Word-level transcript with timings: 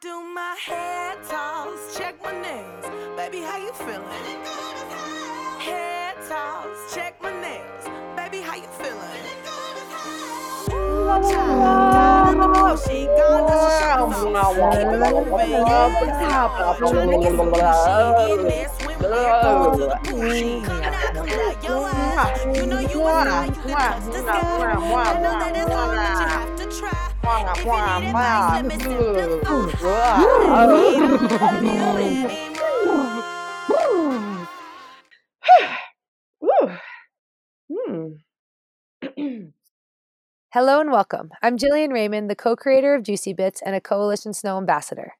do 0.00 0.22
my 0.34 0.54
hair 0.66 1.14
toss, 1.26 1.96
check 1.96 2.22
my 2.22 2.32
nails. 2.32 2.84
Baby, 3.16 3.40
how 3.40 3.56
you 3.56 3.72
feeling? 3.72 4.42
Hair 5.58 6.14
toss, 6.28 6.94
check 6.94 7.22
my 7.22 7.32
nails. 7.40 7.88
Baby, 8.14 8.40
how 8.42 8.56
you 8.56 8.68
feeling? 8.76 9.00
Ooh, 10.68 11.06
child, 11.30 11.94
tired 11.94 12.36
of 12.36 12.42
the 12.42 12.48
bullshit. 12.48 13.08
God, 13.16 13.48
that's 13.48 13.62
your 13.64 14.12
shoes 14.12 14.36
off. 14.36 14.54
Keep 14.72 14.86
it 14.86 14.98
moving, 15.00 15.50
yeah. 15.50 16.76
Tryna 16.76 17.16
get 17.22 17.32
some 17.36 17.50
new 17.50 17.72
shit 17.82 18.38
in 18.38 18.44
there, 18.44 18.68
swim 18.78 18.98
there, 19.00 19.42
going 19.42 19.72
to 19.78 19.84
the 19.86 19.98
bullshit. 20.10 20.62
Now 20.62 21.00
come 21.14 21.26
down 21.26 21.56
your 21.62 21.82
eyes. 21.88 22.40
You 22.44 22.66
know 22.66 22.80
you 22.80 23.00
was 23.00 23.26
lying, 23.26 23.54
you 23.54 23.60
can 23.62 23.70
touch 23.70 24.04
the 24.04 24.18
sky. 24.18 24.34
I 24.36 25.14
know 25.22 25.34
that 25.40 25.56
it's 25.56 25.72
hard, 25.72 25.96
but 25.96 26.20
you 26.20 26.26
have 26.28 26.55
Hello 40.52 40.80
and 40.80 40.92
welcome. 40.92 41.30
I'm 41.42 41.58
Jillian 41.58 41.92
Raymond, 41.92 42.30
the 42.30 42.36
co 42.36 42.54
creator 42.54 42.94
of 42.94 43.02
Juicy 43.02 43.32
Bits 43.32 43.60
and 43.60 43.74
a 43.74 43.80
Coalition 43.80 44.32
Snow 44.32 44.56
ambassador. 44.56 45.14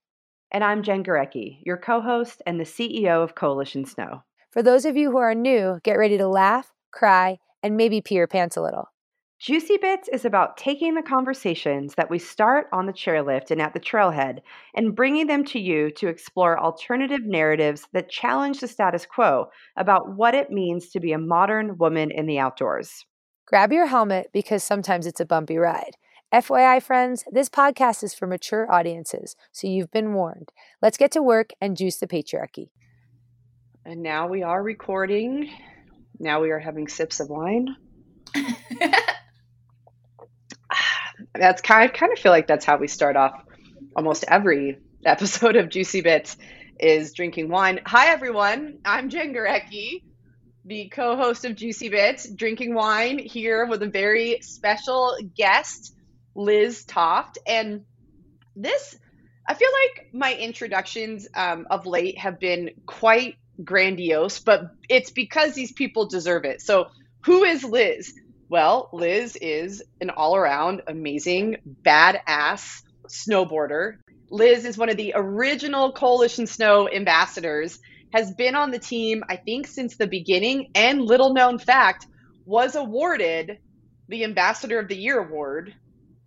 And 0.52 0.62
I'm 0.62 0.84
Jen 0.84 1.02
Gurecki, 1.02 1.58
your 1.64 1.76
co 1.76 2.00
host 2.00 2.40
and 2.46 2.60
the 2.60 2.64
CEO 2.64 3.24
of 3.24 3.34
Coalition 3.34 3.84
Snow. 3.84 4.22
For 4.52 4.62
those 4.62 4.84
of 4.84 4.96
you 4.96 5.10
who 5.10 5.18
are 5.18 5.34
new, 5.34 5.80
get 5.82 5.98
ready 5.98 6.16
to 6.18 6.28
laugh, 6.28 6.72
cry, 6.92 7.40
and 7.64 7.76
maybe 7.76 8.00
pee 8.00 8.14
your 8.14 8.28
pants 8.28 8.56
a 8.56 8.62
little. 8.62 8.90
Juicy 9.38 9.76
Bits 9.76 10.08
is 10.08 10.24
about 10.24 10.56
taking 10.56 10.94
the 10.94 11.02
conversations 11.02 11.94
that 11.96 12.08
we 12.08 12.18
start 12.18 12.68
on 12.72 12.86
the 12.86 12.92
chairlift 12.92 13.50
and 13.50 13.60
at 13.60 13.74
the 13.74 13.80
trailhead 13.80 14.38
and 14.74 14.96
bringing 14.96 15.26
them 15.26 15.44
to 15.44 15.60
you 15.60 15.90
to 15.90 16.08
explore 16.08 16.58
alternative 16.58 17.20
narratives 17.22 17.86
that 17.92 18.08
challenge 18.08 18.60
the 18.60 18.66
status 18.66 19.04
quo 19.04 19.50
about 19.76 20.16
what 20.16 20.34
it 20.34 20.50
means 20.50 20.88
to 20.88 21.00
be 21.00 21.12
a 21.12 21.18
modern 21.18 21.76
woman 21.76 22.10
in 22.10 22.24
the 22.24 22.38
outdoors. 22.38 23.04
Grab 23.44 23.72
your 23.72 23.86
helmet 23.86 24.30
because 24.32 24.64
sometimes 24.64 25.06
it's 25.06 25.20
a 25.20 25.26
bumpy 25.26 25.58
ride. 25.58 25.96
FYI, 26.32 26.82
friends, 26.82 27.22
this 27.30 27.50
podcast 27.50 28.02
is 28.02 28.14
for 28.14 28.26
mature 28.26 28.72
audiences, 28.72 29.36
so 29.52 29.66
you've 29.68 29.90
been 29.90 30.14
warned. 30.14 30.50
Let's 30.80 30.96
get 30.96 31.12
to 31.12 31.22
work 31.22 31.50
and 31.60 31.76
juice 31.76 31.98
the 31.98 32.06
patriarchy. 32.06 32.70
And 33.84 34.02
now 34.02 34.28
we 34.28 34.42
are 34.42 34.62
recording. 34.62 35.50
Now 36.18 36.40
we 36.40 36.50
are 36.50 36.58
having 36.58 36.88
sips 36.88 37.20
of 37.20 37.28
wine. 37.28 37.76
that's 41.38 41.62
kind 41.62 41.88
of, 41.88 41.96
kind 41.96 42.12
of 42.12 42.18
feel 42.18 42.32
like 42.32 42.46
that's 42.46 42.64
how 42.64 42.76
we 42.76 42.88
start 42.88 43.16
off 43.16 43.32
almost 43.94 44.24
every 44.28 44.78
episode 45.04 45.56
of 45.56 45.68
Juicy 45.68 46.00
Bits 46.00 46.36
is 46.78 47.12
drinking 47.12 47.48
wine. 47.48 47.80
Hi 47.86 48.08
everyone, 48.08 48.78
I'm 48.84 49.08
Jen 49.08 49.34
Gurecki, 49.34 50.02
the 50.64 50.88
co-host 50.88 51.44
of 51.44 51.54
Juicy 51.54 51.88
Bits, 51.88 52.28
drinking 52.28 52.74
wine 52.74 53.18
here 53.18 53.66
with 53.66 53.82
a 53.82 53.88
very 53.88 54.40
special 54.42 55.16
guest, 55.36 55.94
Liz 56.34 56.84
Toft. 56.84 57.38
And 57.46 57.84
this, 58.54 58.98
I 59.48 59.54
feel 59.54 59.70
like 59.70 60.08
my 60.12 60.34
introductions 60.34 61.28
um, 61.34 61.66
of 61.70 61.86
late 61.86 62.18
have 62.18 62.38
been 62.40 62.70
quite 62.84 63.36
grandiose, 63.62 64.40
but 64.40 64.72
it's 64.88 65.10
because 65.10 65.54
these 65.54 65.72
people 65.72 66.06
deserve 66.06 66.44
it. 66.44 66.60
So, 66.60 66.88
who 67.24 67.44
is 67.44 67.64
Liz? 67.64 68.12
Well, 68.48 68.88
Liz 68.92 69.36
is 69.40 69.82
an 70.00 70.10
all 70.10 70.36
around 70.36 70.82
amazing, 70.86 71.56
badass 71.84 72.82
snowboarder. 73.08 73.96
Liz 74.30 74.64
is 74.64 74.78
one 74.78 74.88
of 74.88 74.96
the 74.96 75.14
original 75.16 75.92
Coalition 75.92 76.46
Snow 76.46 76.88
ambassadors, 76.88 77.80
has 78.12 78.32
been 78.34 78.54
on 78.54 78.70
the 78.70 78.78
team, 78.78 79.24
I 79.28 79.36
think, 79.36 79.66
since 79.66 79.96
the 79.96 80.06
beginning, 80.06 80.70
and 80.74 81.02
little 81.02 81.34
known 81.34 81.58
fact, 81.58 82.06
was 82.44 82.76
awarded 82.76 83.58
the 84.08 84.22
Ambassador 84.22 84.78
of 84.78 84.88
the 84.88 84.96
Year 84.96 85.18
award 85.18 85.74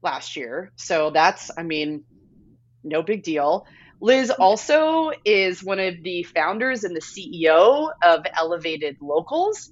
last 0.02 0.36
year. 0.36 0.72
So 0.76 1.12
that's, 1.12 1.50
I 1.58 1.64
mean, 1.64 2.04
no 2.84 3.02
big 3.02 3.24
deal. 3.24 3.66
Liz 4.02 4.30
also 4.30 5.12
is 5.24 5.64
one 5.64 5.80
of 5.80 6.04
the 6.04 6.24
founders 6.24 6.84
and 6.84 6.96
the 6.96 7.02
CEO 7.02 7.92
of 8.04 8.26
Elevated 8.38 8.98
Locals. 9.02 9.72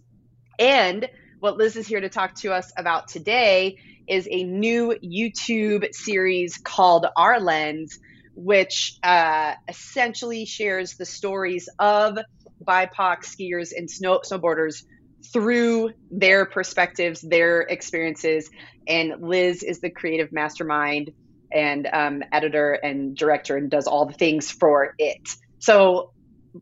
And 0.59 1.09
what 1.40 1.58
Liz 1.58 1.75
is 1.75 1.88
here 1.88 2.02
to 2.02 2.09
talk 2.09 2.34
to 2.36 2.52
us 2.52 2.72
about 2.78 3.08
today 3.08 3.78
is 4.08 4.28
a 4.30 4.44
new 4.44 4.96
YouTube 5.03 5.94
series 5.94 6.58
called 6.58 7.06
Our 7.16 7.40
Lens, 7.40 8.00
which 8.34 8.98
uh, 9.03 9.53
essentially 9.68 10.46
shares 10.46 10.96
the 10.96 11.06
stories 11.06 11.70
of 11.78 12.18
BIPOC 12.64 13.18
skiers 13.24 13.72
and 13.75 13.90
snow 13.90 14.22
snowboarders 14.25 14.84
through 15.31 15.92
their 16.09 16.46
perspectives, 16.46 17.22
their 17.22 17.62
experiences. 17.62 18.50
And 18.88 19.22
Liz 19.22 19.62
is 19.62 19.80
the 19.80 19.90
creative 19.90 20.31
mastermind 20.31 21.12
and 21.52 21.88
um, 21.92 22.24
editor 22.31 22.74
and 22.74 23.16
director 23.16 23.58
and 23.58 23.69
does 23.69 23.88
all 23.88 24.06
the 24.06 24.14
things 24.14 24.50
for 24.50 24.96
it. 24.98 25.30
So, 25.59 26.14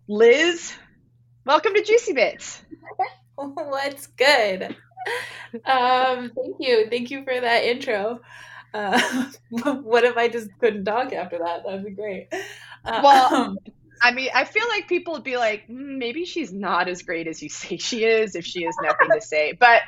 Liz, 0.10 0.74
welcome 1.46 1.74
to 1.76 1.84
Juicy 1.84 2.14
Bits. 2.14 2.62
What's 3.54 4.08
good? 4.08 4.76
Um, 5.66 6.32
thank 6.36 6.56
you. 6.60 6.88
Thank 6.90 7.12
you 7.12 7.24
for 7.24 7.40
that 7.40 7.64
intro. 7.64 8.20
Uh, 8.74 9.00
what 9.50 10.04
if 10.04 10.18
I 10.18 10.28
just 10.28 10.50
couldn't 10.60 10.86
talk 10.86 11.14
after 11.14 11.38
that? 11.40 11.64
That'd 11.66 11.86
be 11.86 11.92
great. 11.92 12.28
Uh, 12.84 13.02
Well, 13.04 13.34
um, 13.34 13.58
I 14.02 14.12
mean, 14.12 14.30
I 14.34 14.46
feel 14.46 14.68
like 14.70 14.88
people 14.88 15.14
would 15.14 15.24
be 15.24 15.38
like, 15.38 15.68
"Mm, 15.68 15.98
maybe 15.98 16.26
she's 16.26 16.52
not 16.52 16.88
as 16.90 17.04
great 17.04 17.28
as 17.28 17.42
you 17.42 17.50
say 17.50 17.78
she 17.80 18.04
is 18.04 18.36
if 18.36 18.46
she 18.46 18.64
has 18.64 18.76
nothing 18.82 19.10
to 19.14 19.22
say. 19.22 19.54
But 19.54 19.82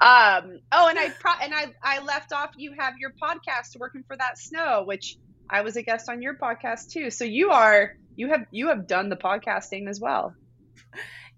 um, 0.00 0.58
oh, 0.72 0.88
and 0.88 0.98
I 0.98 1.10
pro- 1.20 1.40
and 1.42 1.54
I 1.54 1.72
I 1.82 2.00
left 2.04 2.32
off. 2.32 2.50
You 2.56 2.74
have 2.78 2.94
your 2.98 3.12
podcast, 3.22 3.78
working 3.78 4.02
for 4.06 4.16
that 4.16 4.38
snow, 4.38 4.82
which 4.84 5.16
I 5.48 5.62
was 5.62 5.76
a 5.76 5.82
guest 5.82 6.08
on 6.08 6.20
your 6.22 6.36
podcast 6.36 6.90
too. 6.90 7.10
So 7.10 7.24
you 7.24 7.50
are 7.50 7.92
you 8.16 8.28
have 8.28 8.44
you 8.50 8.68
have 8.68 8.86
done 8.86 9.08
the 9.08 9.16
podcasting 9.16 9.88
as 9.88 10.00
well. 10.00 10.34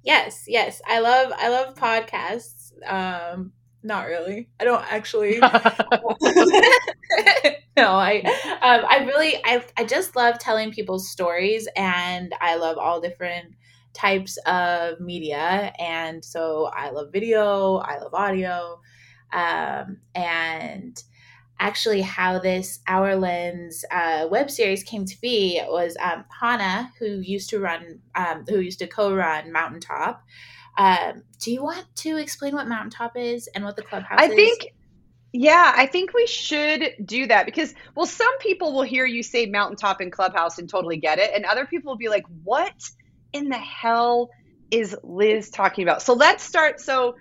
Yes, 0.06 0.44
yes. 0.48 0.80
I 0.86 1.00
love 1.00 1.32
I 1.36 1.48
love 1.48 1.74
podcasts. 1.74 2.72
Um, 2.86 3.52
not 3.82 4.06
really. 4.06 4.48
I 4.58 4.64
don't 4.64 4.84
actually. 4.90 5.38
no, 5.40 5.50
I 7.76 8.22
um, 8.62 8.84
I 8.88 9.04
really 9.06 9.36
I 9.44 9.62
I 9.76 9.84
just 9.84 10.16
love 10.16 10.38
telling 10.38 10.70
people's 10.70 11.10
stories 11.10 11.68
and 11.76 12.32
I 12.40 12.56
love 12.56 12.78
all 12.78 13.00
different 13.00 13.54
types 13.92 14.38
of 14.46 15.00
media 15.00 15.72
and 15.78 16.24
so 16.24 16.70
I 16.72 16.90
love 16.90 17.12
video, 17.12 17.76
I 17.76 17.98
love 17.98 18.14
audio. 18.14 18.80
Um, 19.32 19.98
and 20.14 21.02
actually 21.58 22.02
how 22.02 22.38
this 22.38 22.80
Our 22.86 23.16
Lens 23.16 23.84
uh, 23.90 24.26
web 24.30 24.50
series 24.50 24.82
came 24.82 25.04
to 25.04 25.20
be 25.20 25.60
was 25.66 25.96
um, 26.00 26.24
Hannah, 26.40 26.92
who 26.98 27.20
used 27.20 27.50
to 27.50 27.60
run, 27.60 28.00
um, 28.14 28.44
who 28.48 28.60
used 28.60 28.78
to 28.80 28.86
co-run 28.86 29.52
Mountaintop. 29.52 30.22
Um, 30.78 31.22
do 31.40 31.52
you 31.52 31.62
want 31.62 31.86
to 31.96 32.18
explain 32.18 32.54
what 32.54 32.68
Mountaintop 32.68 33.16
is 33.16 33.48
and 33.54 33.64
what 33.64 33.76
the 33.76 33.82
clubhouse 33.82 34.22
is? 34.22 34.30
I 34.30 34.32
is? 34.32 34.36
think, 34.36 34.74
yeah, 35.32 35.72
I 35.74 35.86
think 35.86 36.12
we 36.12 36.26
should 36.26 36.94
do 37.04 37.26
that 37.26 37.46
because, 37.46 37.74
well, 37.94 38.06
some 38.06 38.38
people 38.38 38.74
will 38.74 38.82
hear 38.82 39.06
you 39.06 39.22
say 39.22 39.46
mountaintop 39.46 40.00
and 40.00 40.12
clubhouse 40.12 40.58
and 40.58 40.68
totally 40.68 40.98
get 40.98 41.18
it, 41.18 41.30
and 41.34 41.44
other 41.44 41.66
people 41.66 41.92
will 41.92 41.98
be 41.98 42.08
like, 42.08 42.24
"What 42.44 42.74
in 43.32 43.48
the 43.48 43.58
hell 43.58 44.30
is 44.70 44.96
Liz 45.02 45.50
talking 45.50 45.82
about?" 45.82 46.02
So 46.02 46.12
let's 46.12 46.44
start. 46.44 46.80
So, 46.80 47.16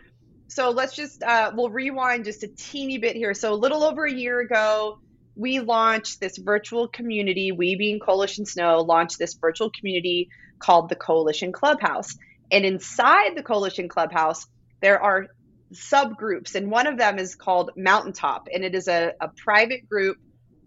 so 0.47 0.69
let's 0.69 0.95
just 0.95 1.23
uh, 1.23 1.51
we'll 1.55 1.69
rewind 1.69 2.25
just 2.25 2.43
a 2.43 2.47
teeny 2.47 2.97
bit 2.97 3.15
here. 3.15 3.33
So 3.33 3.53
a 3.53 3.55
little 3.55 3.83
over 3.83 4.05
a 4.05 4.13
year 4.13 4.39
ago, 4.39 4.99
we 5.35 5.59
launched 5.59 6.19
this 6.19 6.37
virtual 6.37 6.87
community. 6.87 7.51
We, 7.51 7.75
being 7.75 7.99
Coalition 7.99 8.45
Snow, 8.45 8.81
launched 8.81 9.19
this 9.19 9.33
virtual 9.33 9.71
community 9.71 10.29
called 10.59 10.89
the 10.89 10.95
Coalition 10.95 11.51
Clubhouse. 11.51 12.15
And 12.51 12.65
inside 12.65 13.35
the 13.35 13.43
Coalition 13.43 13.89
Clubhouse, 13.89 14.45
there 14.81 15.01
are 15.01 15.27
subgroups, 15.73 16.55
and 16.55 16.69
one 16.69 16.87
of 16.87 16.97
them 16.97 17.17
is 17.17 17.35
called 17.35 17.71
Mountaintop, 17.75 18.47
and 18.53 18.63
it 18.63 18.75
is 18.75 18.87
a, 18.87 19.13
a 19.19 19.29
private 19.29 19.89
group 19.89 20.17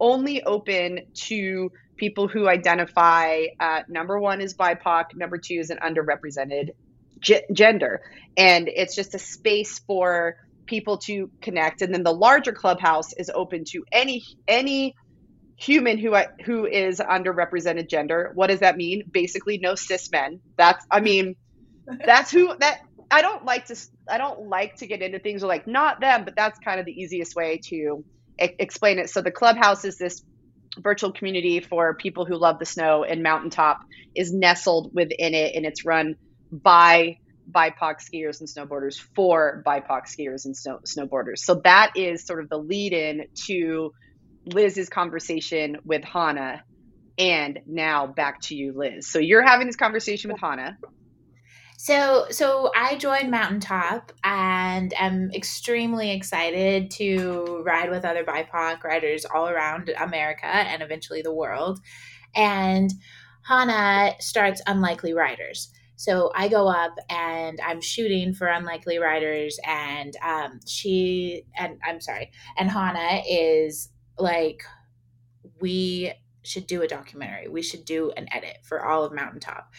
only 0.01 0.43
open 0.43 1.01
to 1.15 1.71
people 1.97 2.29
who 2.29 2.49
identify 2.49 3.45
uh, 3.59 3.83
number 3.89 4.19
one 4.19 4.41
is 4.41 4.55
BIPOC, 4.55 5.15
number 5.15 5.39
two 5.39 5.55
is 5.55 5.71
an 5.71 5.79
underrepresented 5.79 6.71
ge- 7.21 7.45
gender, 7.53 8.01
and 8.37 8.69
it's 8.69 8.95
just 8.95 9.15
a 9.15 9.19
space 9.19 9.81
for 9.87 10.37
people 10.67 10.99
to 10.99 11.31
connect. 11.43 11.83
And 11.83 11.93
then 11.93 12.03
the 12.03 12.13
larger 12.13 12.53
clubhouse 12.53 13.13
is 13.15 13.31
open 13.35 13.65
to 13.73 13.85
any 13.93 14.23
any 14.47 14.95
human 15.57 15.99
who 15.99 16.17
who 16.45 16.67
is 16.67 17.01
underrepresented 17.01 17.89
gender. 17.89 18.31
What 18.35 18.49
does 18.49 18.61
that 18.61 18.77
mean? 18.77 19.03
Basically, 19.11 19.59
no 19.59 19.75
cis 19.75 20.11
men. 20.13 20.41
That's 20.57 20.85
I 20.91 21.01
mean, 21.01 21.35
that's 22.05 22.31
who 22.31 22.55
that 22.61 22.79
I 23.11 23.23
don't 23.23 23.45
like 23.45 23.67
to 23.67 23.77
I 24.09 24.19
don't 24.19 24.49
like 24.49 24.77
to 24.77 24.87
get 24.87 25.03
into 25.03 25.19
things 25.19 25.43
like 25.43 25.67
not 25.67 26.01
them, 26.01 26.25
but 26.25 26.35
that's 26.37 26.59
kind 26.61 26.81
of 26.81 26.87
the 26.87 26.93
easiest 26.93 27.35
way 27.35 27.61
to 27.69 28.05
explain 28.39 28.99
it. 28.99 29.11
So 29.11 29.21
the 29.21 29.33
clubhouse 29.33 29.85
is 29.85 29.99
this 29.99 30.23
virtual 30.79 31.13
community 31.13 31.61
for 31.61 31.97
people 31.97 32.25
who 32.25 32.37
love 32.37 32.59
the 32.59 32.67
snow, 32.67 33.05
and 33.05 33.23
Mountaintop 33.23 33.79
is 34.15 34.33
nestled 34.33 34.91
within 34.95 35.35
it, 35.35 35.55
and 35.55 35.67
it's 35.67 35.85
run 35.85 36.15
by 36.51 37.19
BIPOC 37.51 37.97
skiers 38.01 38.41
and 38.41 38.49
snowboarders 38.49 38.99
for 39.15 39.63
BIPOC 39.67 40.03
skiers 40.07 40.45
and 40.45 40.57
snow, 40.57 40.81
snowboarders. 40.85 41.39
So 41.39 41.61
that 41.65 41.93
is 41.97 42.25
sort 42.25 42.43
of 42.43 42.49
the 42.49 42.59
lead 42.59 42.93
in 42.93 43.27
to 43.47 43.93
Liz's 44.47 44.89
conversation 44.89 45.79
with 45.85 46.05
Hannah. 46.05 46.63
And 47.19 47.61
now 47.67 48.07
back 48.07 48.41
to 48.43 48.55
you, 48.55 48.73
Liz. 48.77 49.11
So 49.11 49.19
you're 49.19 49.45
having 49.45 49.67
this 49.67 49.77
conversation 49.77 50.31
with 50.31 50.41
Hannah. 50.41 50.79
So, 51.81 52.27
so 52.31 52.73
I 52.77 52.97
joined 52.97 53.31
Mountaintop 53.31 54.13
and 54.25 54.93
am 54.99 55.31
extremely 55.33 56.11
excited 56.11 56.91
to 56.93 57.63
ride 57.65 57.91
with 57.91 58.05
other 58.05 58.25
BIPOC 58.25 58.83
riders 58.83 59.25
all 59.25 59.49
around 59.49 59.91
America 59.97 60.47
and 60.47 60.83
eventually 60.83 61.23
the 61.23 61.33
world. 61.33 61.79
And 62.35 62.91
Hannah 63.47 64.15
starts 64.19 64.61
Unlikely 64.67 65.13
Riders. 65.15 65.73
So 65.99 66.31
I 66.33 66.47
go 66.47 66.69
up 66.69 66.95
and 67.11 67.61
I'm 67.61 67.81
shooting 67.81 68.33
for 68.33 68.47
Unlikely 68.47 68.99
Riders, 68.99 69.59
and 69.67 70.15
um, 70.25 70.61
she 70.65 71.43
and 71.59 71.81
I'm 71.85 72.01
sorry, 72.01 72.31
and 72.57 72.71
Hannah 72.71 73.21
is 73.29 73.91
like, 74.17 74.63
we 75.61 76.13
should 76.45 76.69
do 76.69 76.83
a 76.83 76.89
documentary. 76.89 77.49
We 77.49 77.63
should 77.63 77.85
do 77.85 78.13
an 78.17 78.29
edit 78.33 78.59
for 78.63 78.87
all 78.87 79.03
of 79.03 79.13
Mountaintop. 79.13 79.73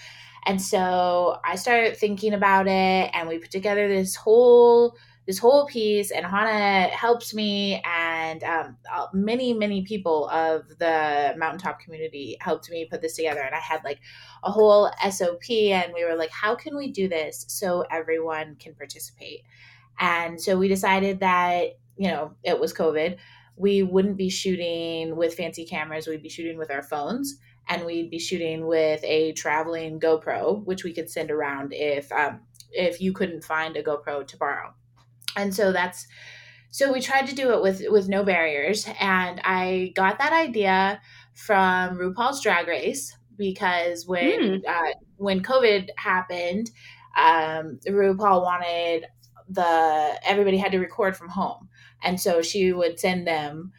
And 0.45 0.61
so 0.61 1.37
I 1.45 1.55
started 1.55 1.95
thinking 1.95 2.33
about 2.33 2.67
it, 2.67 3.11
and 3.13 3.29
we 3.29 3.39
put 3.39 3.51
together 3.51 3.87
this 3.87 4.17
whole 4.17 4.97
this 5.29 5.37
whole 5.37 5.67
piece 5.67 6.09
and 6.09 6.25
hannah 6.25 6.87
helps 6.87 7.35
me 7.35 7.79
and 7.85 8.43
um, 8.43 8.75
uh, 8.91 9.05
many 9.13 9.53
many 9.53 9.83
people 9.83 10.27
of 10.29 10.67
the 10.79 11.35
mountaintop 11.37 11.79
community 11.79 12.35
helped 12.41 12.71
me 12.71 12.85
put 12.89 12.99
this 12.99 13.15
together 13.15 13.41
and 13.41 13.53
i 13.53 13.59
had 13.59 13.83
like 13.83 13.99
a 14.43 14.51
whole 14.51 14.89
sop 15.11 15.49
and 15.49 15.93
we 15.93 16.03
were 16.03 16.15
like 16.15 16.31
how 16.31 16.55
can 16.55 16.75
we 16.75 16.91
do 16.91 17.07
this 17.07 17.45
so 17.47 17.85
everyone 17.91 18.55
can 18.59 18.73
participate? 18.73 19.43
And 19.99 20.41
so 20.41 20.57
we 20.57 20.67
decided 20.67 21.19
that 21.19 21.77
you 21.97 22.07
know 22.07 22.33
it 22.43 22.59
was 22.59 22.73
covid. 22.73 23.17
We 23.55 23.83
wouldn't 23.83 24.15
be 24.15 24.29
shooting 24.29 25.17
with 25.17 25.33
fancy 25.33 25.65
cameras 25.65 26.07
we'd 26.07 26.23
be 26.23 26.29
shooting 26.29 26.57
with 26.57 26.71
our 26.71 26.83
phones 26.83 27.37
and 27.67 27.85
we'd 27.85 28.09
be 28.09 28.19
shooting 28.19 28.65
with 28.65 29.03
a 29.03 29.33
traveling 29.33 29.99
gopro 29.99 30.63
which 30.63 30.83
we 30.83 30.93
could 30.93 31.09
send 31.09 31.29
around 31.29 31.73
if 31.73 32.11
um, 32.11 32.39
if 32.71 33.01
you 33.01 33.11
couldn't 33.11 33.43
find 33.43 33.75
a 33.75 33.83
gopro 33.83 34.25
to 34.25 34.37
borrow 34.37 34.73
and 35.35 35.53
so 35.53 35.71
that's 35.71 36.07
so 36.71 36.93
we 36.93 37.01
tried 37.01 37.27
to 37.27 37.35
do 37.35 37.51
it 37.51 37.61
with 37.61 37.81
with 37.89 38.07
no 38.07 38.23
barriers 38.23 38.87
and 38.99 39.41
i 39.43 39.91
got 39.95 40.17
that 40.19 40.33
idea 40.33 41.01
from 41.33 41.97
rupaul's 41.97 42.41
drag 42.41 42.67
race 42.67 43.15
because 43.37 44.05
when 44.05 44.39
mm. 44.39 44.61
uh, 44.67 44.93
when 45.17 45.41
covid 45.41 45.89
happened 45.97 46.69
um, 47.17 47.79
rupaul 47.87 48.43
wanted 48.43 49.05
the 49.49 50.19
everybody 50.23 50.57
had 50.57 50.71
to 50.71 50.79
record 50.79 51.17
from 51.17 51.29
home 51.29 51.67
and 52.03 52.19
so 52.19 52.41
she 52.41 52.71
would 52.71 52.99
send 52.99 53.25
them 53.25 53.71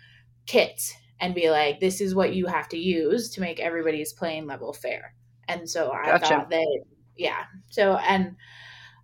kits 0.46 0.94
and 1.20 1.34
be 1.34 1.50
like 1.50 1.78
this 1.78 2.00
is 2.00 2.14
what 2.14 2.34
you 2.34 2.46
have 2.46 2.68
to 2.68 2.76
use 2.76 3.30
to 3.30 3.40
make 3.40 3.60
everybody's 3.60 4.12
playing 4.12 4.46
level 4.46 4.72
fair 4.72 5.14
and 5.48 5.70
so 5.70 5.92
i 5.92 6.06
gotcha. 6.06 6.26
thought 6.26 6.50
that 6.50 6.84
yeah 7.16 7.44
so 7.70 7.96
and 7.96 8.34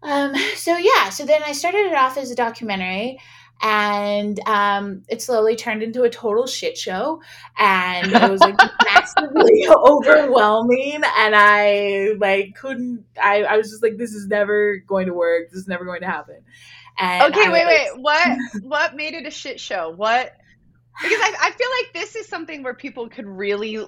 um, 0.07 0.35
so 0.55 0.77
yeah, 0.77 1.11
so 1.11 1.25
then 1.25 1.43
I 1.45 1.53
started 1.53 1.87
it 1.87 1.95
off 1.95 2.17
as 2.17 2.31
a 2.31 2.35
documentary 2.35 3.19
and 3.63 4.39
um, 4.47 5.03
it 5.09 5.23
slowly 5.23 5.57
turned 5.57 5.83
into 5.83 6.03
a 6.03 6.11
total 6.11 6.47
shit 6.47 6.77
show 6.77 7.23
and 7.59 8.13
it 8.13 8.31
was 8.31 8.41
like 8.41 8.59
massively 8.85 9.67
overwhelming 9.71 10.97
and 10.97 11.35
i 11.35 12.11
like 12.19 12.55
couldn't 12.55 13.03
I, 13.23 13.45
I 13.45 13.57
was 13.57 13.71
just 13.71 13.83
like 13.83 13.97
this 13.97 14.13
is 14.13 14.27
never 14.27 14.77
going 14.87 15.07
to 15.07 15.15
work 15.15 15.51
this 15.51 15.61
is 15.61 15.69
never 15.69 15.85
going 15.85 16.01
to 16.01 16.07
happen. 16.07 16.37
And 16.99 17.33
okay 17.33 17.47
I 17.47 17.53
wait 17.53 17.67
wait 17.67 18.01
what 18.01 18.39
what 18.63 18.97
made 18.97 19.15
it 19.15 19.27
a 19.27 19.31
shit 19.31 19.61
show? 19.61 19.91
What 19.91 20.33
because 21.03 21.21
I, 21.21 21.35
I 21.41 21.51
feel 21.51 21.69
like 21.81 21.93
this 21.93 22.17
is 22.17 22.27
something 22.27 22.63
where 22.63 22.75
people 22.75 23.09
could 23.09 23.27
really 23.27 23.85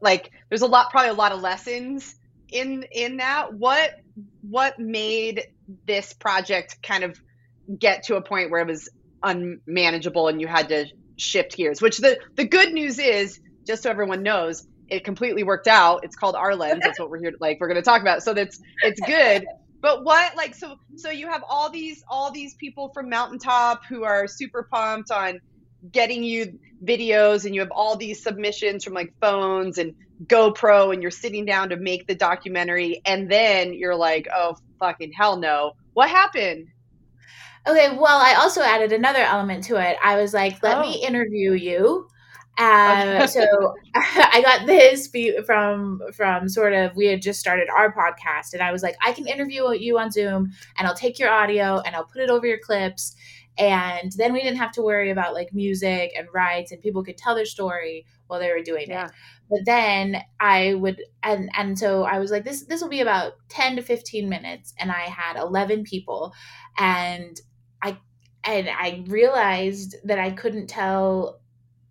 like 0.00 0.30
there's 0.48 0.62
a 0.62 0.66
lot 0.66 0.90
probably 0.90 1.10
a 1.10 1.14
lot 1.14 1.32
of 1.32 1.40
lessons 1.40 2.16
in 2.50 2.84
in 2.92 3.18
that. 3.18 3.54
What 3.54 4.00
what 4.42 4.78
made 4.78 5.46
this 5.86 6.12
project 6.12 6.82
kind 6.82 7.04
of 7.04 7.20
get 7.78 8.04
to 8.04 8.16
a 8.16 8.22
point 8.22 8.50
where 8.50 8.60
it 8.60 8.66
was 8.66 8.88
unmanageable 9.22 10.28
and 10.28 10.40
you 10.40 10.46
had 10.46 10.68
to 10.68 10.86
shift 11.16 11.56
gears 11.56 11.80
which 11.80 11.98
the 11.98 12.18
the 12.36 12.44
good 12.44 12.72
news 12.72 12.98
is 12.98 13.40
just 13.66 13.82
so 13.82 13.90
everyone 13.90 14.22
knows 14.22 14.66
it 14.88 15.04
completely 15.04 15.42
worked 15.42 15.68
out. 15.68 16.04
It's 16.04 16.16
called 16.16 16.36
our 16.36 16.54
lens. 16.54 16.80
That's 16.82 16.98
what 16.98 17.10
we're 17.10 17.18
here 17.18 17.32
to, 17.32 17.36
like 17.40 17.58
we're 17.60 17.68
going 17.68 17.76
to 17.76 17.82
talk 17.82 18.00
about. 18.00 18.22
So 18.22 18.34
that's 18.34 18.60
it's 18.82 19.00
good. 19.00 19.44
But 19.80 20.04
what 20.04 20.36
like 20.36 20.54
so 20.54 20.76
so 20.96 21.10
you 21.10 21.28
have 21.28 21.44
all 21.48 21.70
these 21.70 22.02
all 22.08 22.30
these 22.30 22.54
people 22.54 22.90
from 22.94 23.08
mountaintop 23.08 23.84
who 23.84 24.04
are 24.04 24.26
super 24.26 24.68
pumped 24.70 25.10
on 25.10 25.40
getting 25.92 26.22
you 26.22 26.58
videos 26.84 27.44
and 27.44 27.54
you 27.54 27.60
have 27.60 27.70
all 27.70 27.96
these 27.96 28.22
submissions 28.22 28.84
from 28.84 28.94
like 28.94 29.12
phones 29.20 29.78
and 29.78 29.94
GoPro 30.24 30.92
and 30.92 31.02
you're 31.02 31.10
sitting 31.10 31.44
down 31.44 31.68
to 31.70 31.76
make 31.76 32.06
the 32.06 32.14
documentary 32.14 33.00
and 33.04 33.30
then 33.30 33.74
you're 33.74 33.96
like, 33.96 34.28
"Oh 34.34 34.56
fucking 34.78 35.12
hell 35.12 35.36
no." 35.36 35.72
What 35.92 36.10
happened? 36.10 36.68
Okay, 37.66 37.96
well, 37.96 38.20
I 38.20 38.34
also 38.34 38.62
added 38.62 38.92
another 38.92 39.20
element 39.20 39.64
to 39.64 39.76
it. 39.76 39.96
I 40.02 40.16
was 40.16 40.32
like, 40.32 40.62
"Let 40.62 40.78
oh. 40.78 40.82
me 40.82 41.02
interview 41.04 41.52
you." 41.52 42.08
Um, 42.58 43.28
so 43.28 43.74
I 43.94 44.40
got 44.42 44.66
this 44.66 45.10
from 45.44 46.00
from 46.14 46.48
sort 46.48 46.72
of 46.72 46.96
we 46.96 47.06
had 47.06 47.20
just 47.20 47.38
started 47.38 47.68
our 47.68 47.92
podcast, 47.92 48.54
and 48.54 48.62
I 48.62 48.72
was 48.72 48.82
like, 48.82 48.96
I 49.04 49.12
can 49.12 49.26
interview 49.26 49.72
you 49.72 49.98
on 49.98 50.10
Zoom, 50.10 50.52
and 50.78 50.88
I'll 50.88 50.94
take 50.94 51.18
your 51.18 51.28
audio 51.28 51.80
and 51.80 51.94
I'll 51.94 52.06
put 52.06 52.22
it 52.22 52.30
over 52.30 52.46
your 52.46 52.58
clips, 52.58 53.14
and 53.58 54.12
then 54.16 54.32
we 54.32 54.42
didn't 54.42 54.58
have 54.58 54.72
to 54.72 54.82
worry 54.82 55.10
about 55.10 55.34
like 55.34 55.52
music 55.52 56.12
and 56.16 56.28
rights 56.32 56.72
and 56.72 56.82
people 56.82 57.02
could 57.02 57.16
tell 57.16 57.34
their 57.34 57.46
story 57.46 58.04
while 58.26 58.40
they 58.40 58.50
were 58.50 58.62
doing 58.62 58.88
yeah. 58.88 59.06
it 59.06 59.12
but 59.48 59.60
then 59.64 60.20
i 60.40 60.74
would 60.74 61.02
and 61.22 61.48
and 61.56 61.78
so 61.78 62.02
i 62.04 62.18
was 62.18 62.30
like 62.30 62.44
this 62.44 62.64
this 62.66 62.80
will 62.80 62.88
be 62.88 63.00
about 63.00 63.34
10 63.48 63.76
to 63.76 63.82
15 63.82 64.28
minutes 64.28 64.74
and 64.78 64.90
i 64.90 65.02
had 65.02 65.36
11 65.36 65.84
people. 65.84 66.34
And 66.78 67.36
i 67.82 67.96
and 68.44 68.68
i 68.68 69.04
realized 69.06 69.96
that 70.04 70.18
i 70.18 70.30
couldn't 70.30 70.66
tell 70.66 71.40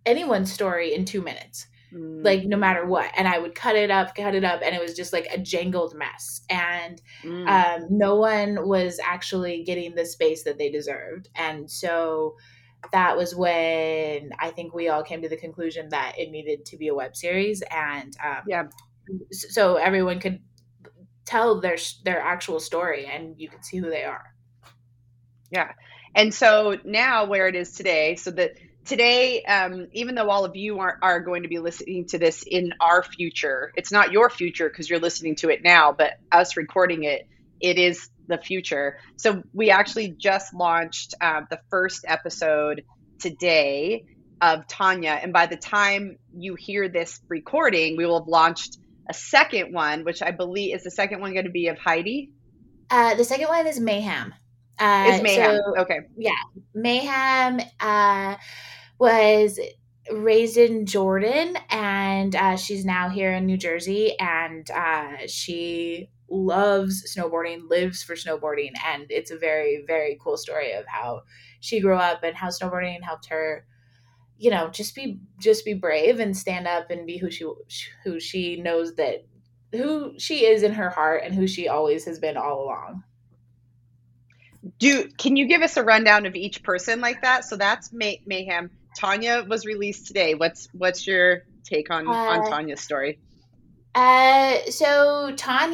anyone's 0.04 0.52
story 0.52 0.94
in 0.94 1.04
two 1.04 1.22
minutes 1.22 1.66
mm. 1.96 2.24
like 2.24 2.44
no 2.44 2.56
matter 2.56 2.86
what 2.86 3.10
and 3.16 3.26
i 3.26 3.38
would 3.38 3.54
cut 3.54 3.76
it 3.76 3.90
up 3.90 4.14
cut 4.14 4.34
it 4.34 4.44
up 4.44 4.60
and 4.64 4.74
it 4.74 4.80
was 4.80 4.94
just 4.94 5.12
like 5.12 5.26
a 5.32 5.38
jangled 5.38 5.94
mess 5.94 6.42
and 6.50 7.00
mm. 7.22 7.48
um, 7.48 7.86
no 7.90 8.16
one 8.16 8.68
was 8.68 8.98
actually 9.04 9.64
getting 9.64 9.94
the 9.94 10.04
space 10.04 10.44
that 10.44 10.58
they 10.58 10.70
deserved 10.70 11.28
and 11.34 11.70
so 11.70 12.36
that 12.92 13.16
was 13.16 13.34
when 13.34 14.30
i 14.38 14.50
think 14.50 14.74
we 14.74 14.88
all 14.88 15.02
came 15.02 15.22
to 15.22 15.28
the 15.28 15.36
conclusion 15.36 15.88
that 15.90 16.14
it 16.18 16.30
needed 16.30 16.64
to 16.64 16.76
be 16.76 16.88
a 16.88 16.94
web 16.94 17.16
series 17.16 17.62
and 17.70 18.16
um, 18.24 18.42
yeah 18.46 18.64
so 19.32 19.76
everyone 19.76 20.20
could 20.20 20.40
tell 21.24 21.60
their 21.60 21.76
their 22.04 22.20
actual 22.20 22.60
story 22.60 23.06
and 23.06 23.34
you 23.38 23.48
could 23.48 23.64
see 23.64 23.78
who 23.78 23.90
they 23.90 24.04
are 24.04 24.24
yeah 25.50 25.72
and 26.14 26.32
so 26.32 26.78
now 26.84 27.26
where 27.26 27.46
it 27.48 27.54
is 27.54 27.72
today 27.72 28.16
so 28.16 28.30
that 28.30 28.52
today, 28.86 29.42
um, 29.42 29.88
even 29.92 30.14
though 30.14 30.30
all 30.30 30.44
of 30.44 30.56
you 30.56 30.78
are, 30.78 30.98
are 31.02 31.20
going 31.20 31.42
to 31.42 31.48
be 31.48 31.58
listening 31.58 32.06
to 32.06 32.18
this 32.18 32.42
in 32.42 32.72
our 32.80 33.02
future, 33.02 33.72
it's 33.76 33.92
not 33.92 34.12
your 34.12 34.30
future 34.30 34.68
because 34.68 34.88
you're 34.88 35.00
listening 35.00 35.36
to 35.36 35.50
it 35.50 35.62
now, 35.62 35.92
but 35.92 36.14
us 36.32 36.56
recording 36.56 37.04
it, 37.04 37.28
it 37.60 37.78
is 37.78 38.08
the 38.28 38.38
future. 38.38 38.98
So 39.16 39.42
we 39.52 39.70
actually 39.70 40.10
just 40.10 40.54
launched 40.54 41.14
uh, 41.20 41.42
the 41.50 41.60
first 41.70 42.04
episode 42.06 42.84
today 43.18 44.04
of 44.40 44.66
Tanya. 44.68 45.18
And 45.22 45.32
by 45.32 45.46
the 45.46 45.56
time 45.56 46.18
you 46.36 46.54
hear 46.54 46.88
this 46.88 47.20
recording, 47.28 47.96
we 47.96 48.06
will 48.06 48.20
have 48.20 48.28
launched 48.28 48.78
a 49.08 49.14
second 49.14 49.72
one, 49.72 50.04
which 50.04 50.22
I 50.22 50.30
believe 50.30 50.74
is 50.74 50.84
the 50.84 50.90
second 50.90 51.20
one 51.20 51.32
going 51.32 51.46
to 51.46 51.50
be 51.50 51.68
of 51.68 51.78
Heidi. 51.78 52.32
Uh, 52.90 53.14
the 53.14 53.24
second 53.24 53.48
one 53.48 53.66
is 53.66 53.80
Mayhem. 53.80 54.34
Uh, 54.78 55.12
is 55.14 55.22
Mayhem. 55.22 55.56
So, 55.56 55.80
okay. 55.82 56.00
Yeah. 56.16 56.32
Mayhem. 56.74 57.60
Uh, 57.80 58.36
was 58.98 59.58
raised 60.12 60.56
in 60.56 60.86
Jordan 60.86 61.56
and 61.70 62.34
uh, 62.34 62.56
she's 62.56 62.84
now 62.84 63.08
here 63.08 63.32
in 63.32 63.46
New 63.46 63.56
Jersey 63.56 64.18
and 64.18 64.70
uh, 64.70 65.26
she 65.26 66.08
loves 66.28 67.14
snowboarding, 67.16 67.68
lives 67.68 68.02
for 68.02 68.14
snowboarding. 68.14 68.72
And 68.84 69.06
it's 69.10 69.30
a 69.30 69.38
very, 69.38 69.84
very 69.86 70.18
cool 70.20 70.36
story 70.36 70.72
of 70.72 70.86
how 70.86 71.22
she 71.60 71.80
grew 71.80 71.96
up 71.96 72.22
and 72.22 72.36
how 72.36 72.48
snowboarding 72.48 73.02
helped 73.02 73.26
her 73.26 73.64
you 74.38 74.50
know 74.50 74.68
just 74.68 74.94
be 74.94 75.18
just 75.38 75.64
be 75.64 75.74
brave 75.74 76.20
and 76.20 76.36
stand 76.36 76.66
up 76.66 76.90
and 76.90 77.06
be 77.06 77.16
who 77.16 77.30
she 77.30 77.46
who 78.04 78.20
she 78.20 78.60
knows 78.60 78.94
that 78.96 79.24
who 79.72 80.18
she 80.18 80.44
is 80.44 80.62
in 80.62 80.72
her 80.72 80.90
heart 80.90 81.22
and 81.24 81.34
who 81.34 81.46
she 81.46 81.68
always 81.68 82.04
has 82.04 82.18
been 82.18 82.36
all 82.36 82.62
along 82.62 83.02
do 84.78 85.08
can 85.16 85.36
you 85.36 85.46
give 85.46 85.62
us 85.62 85.76
a 85.76 85.84
rundown 85.84 86.26
of 86.26 86.34
each 86.34 86.62
person 86.62 87.00
like 87.00 87.22
that 87.22 87.44
so 87.44 87.56
that's 87.56 87.92
May, 87.92 88.22
mayhem 88.26 88.70
Tanya 88.96 89.44
was 89.46 89.66
released 89.66 90.06
today. 90.06 90.34
What's 90.34 90.68
what's 90.72 91.06
your 91.06 91.42
take 91.62 91.90
on 91.90 92.08
uh, 92.08 92.10
on 92.10 92.50
Tanya's 92.50 92.80
story? 92.80 93.18
Uh, 93.94 94.58
so 94.70 95.32
Tanya 95.36 95.70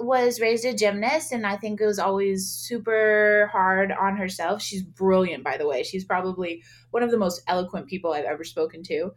was 0.00 0.40
raised 0.40 0.64
a 0.64 0.74
gymnast 0.74 1.32
and 1.32 1.46
I 1.46 1.56
think 1.56 1.80
it 1.80 1.86
was 1.86 1.98
always 1.98 2.46
super 2.46 3.48
hard 3.52 3.92
on 3.92 4.16
herself. 4.16 4.62
She's 4.62 4.82
brilliant, 4.82 5.44
by 5.44 5.56
the 5.56 5.66
way. 5.66 5.82
She's 5.82 6.04
probably 6.04 6.62
one 6.90 7.02
of 7.02 7.10
the 7.10 7.18
most 7.18 7.42
eloquent 7.46 7.86
people 7.88 8.12
I've 8.12 8.24
ever 8.24 8.44
spoken 8.44 8.82
to. 8.84 9.12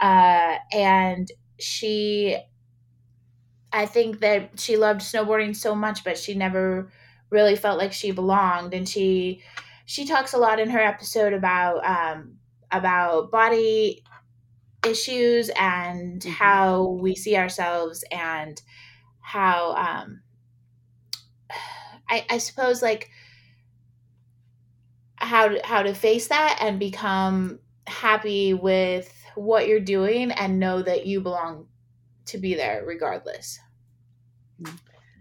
Uh, 0.00 0.56
and 0.72 1.30
she, 1.58 2.36
I 3.72 3.86
think 3.86 4.20
that 4.20 4.58
she 4.58 4.76
loved 4.76 5.00
snowboarding 5.00 5.54
so 5.54 5.74
much, 5.74 6.04
but 6.04 6.18
she 6.18 6.34
never 6.34 6.90
really 7.30 7.56
felt 7.56 7.78
like 7.78 7.92
she 7.92 8.10
belonged. 8.10 8.74
And 8.74 8.88
she, 8.88 9.42
she 9.84 10.06
talks 10.06 10.32
a 10.32 10.38
lot 10.38 10.60
in 10.60 10.70
her 10.70 10.80
episode 10.80 11.32
about, 11.32 11.84
um, 11.84 12.36
about 12.70 13.30
body 13.30 14.02
issues 14.84 15.50
and 15.58 16.20
mm-hmm. 16.20 16.30
how 16.30 16.84
we 16.84 17.14
see 17.14 17.36
ourselves 17.36 18.04
and 18.10 18.60
how 19.20 19.74
um 19.74 20.20
I, 22.08 22.26
I 22.28 22.38
suppose 22.38 22.82
like 22.82 23.10
how 25.16 25.48
to, 25.48 25.60
how 25.64 25.82
to 25.82 25.94
face 25.94 26.28
that 26.28 26.58
and 26.60 26.78
become 26.78 27.60
happy 27.86 28.52
with 28.52 29.10
what 29.34 29.66
you're 29.66 29.80
doing 29.80 30.30
and 30.30 30.60
know 30.60 30.82
that 30.82 31.06
you 31.06 31.20
belong 31.20 31.66
to 32.26 32.38
be 32.38 32.54
there 32.54 32.84
regardless. 32.86 33.58
Mm-hmm. 34.60 34.76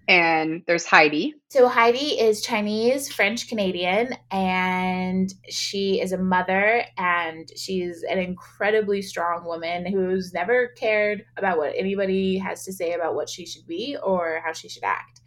And 0.07 0.63
there's 0.67 0.85
Heidi. 0.85 1.33
So 1.49 1.67
Heidi 1.69 2.19
is 2.19 2.41
Chinese, 2.41 3.11
French 3.11 3.47
Canadian, 3.47 4.15
and 4.31 5.33
she 5.49 6.01
is 6.01 6.11
a 6.11 6.17
mother 6.17 6.83
and 6.97 7.49
she's 7.55 8.03
an 8.03 8.19
incredibly 8.19 9.01
strong 9.01 9.45
woman 9.45 9.85
who's 9.85 10.33
never 10.33 10.69
cared 10.77 11.23
about 11.37 11.57
what 11.57 11.73
anybody 11.77 12.37
has 12.37 12.65
to 12.65 12.73
say 12.73 12.93
about 12.93 13.15
what 13.15 13.29
she 13.29 13.45
should 13.45 13.65
be 13.65 13.95
or 14.01 14.41
how 14.43 14.51
she 14.51 14.67
should 14.67 14.83
act. 14.83 15.21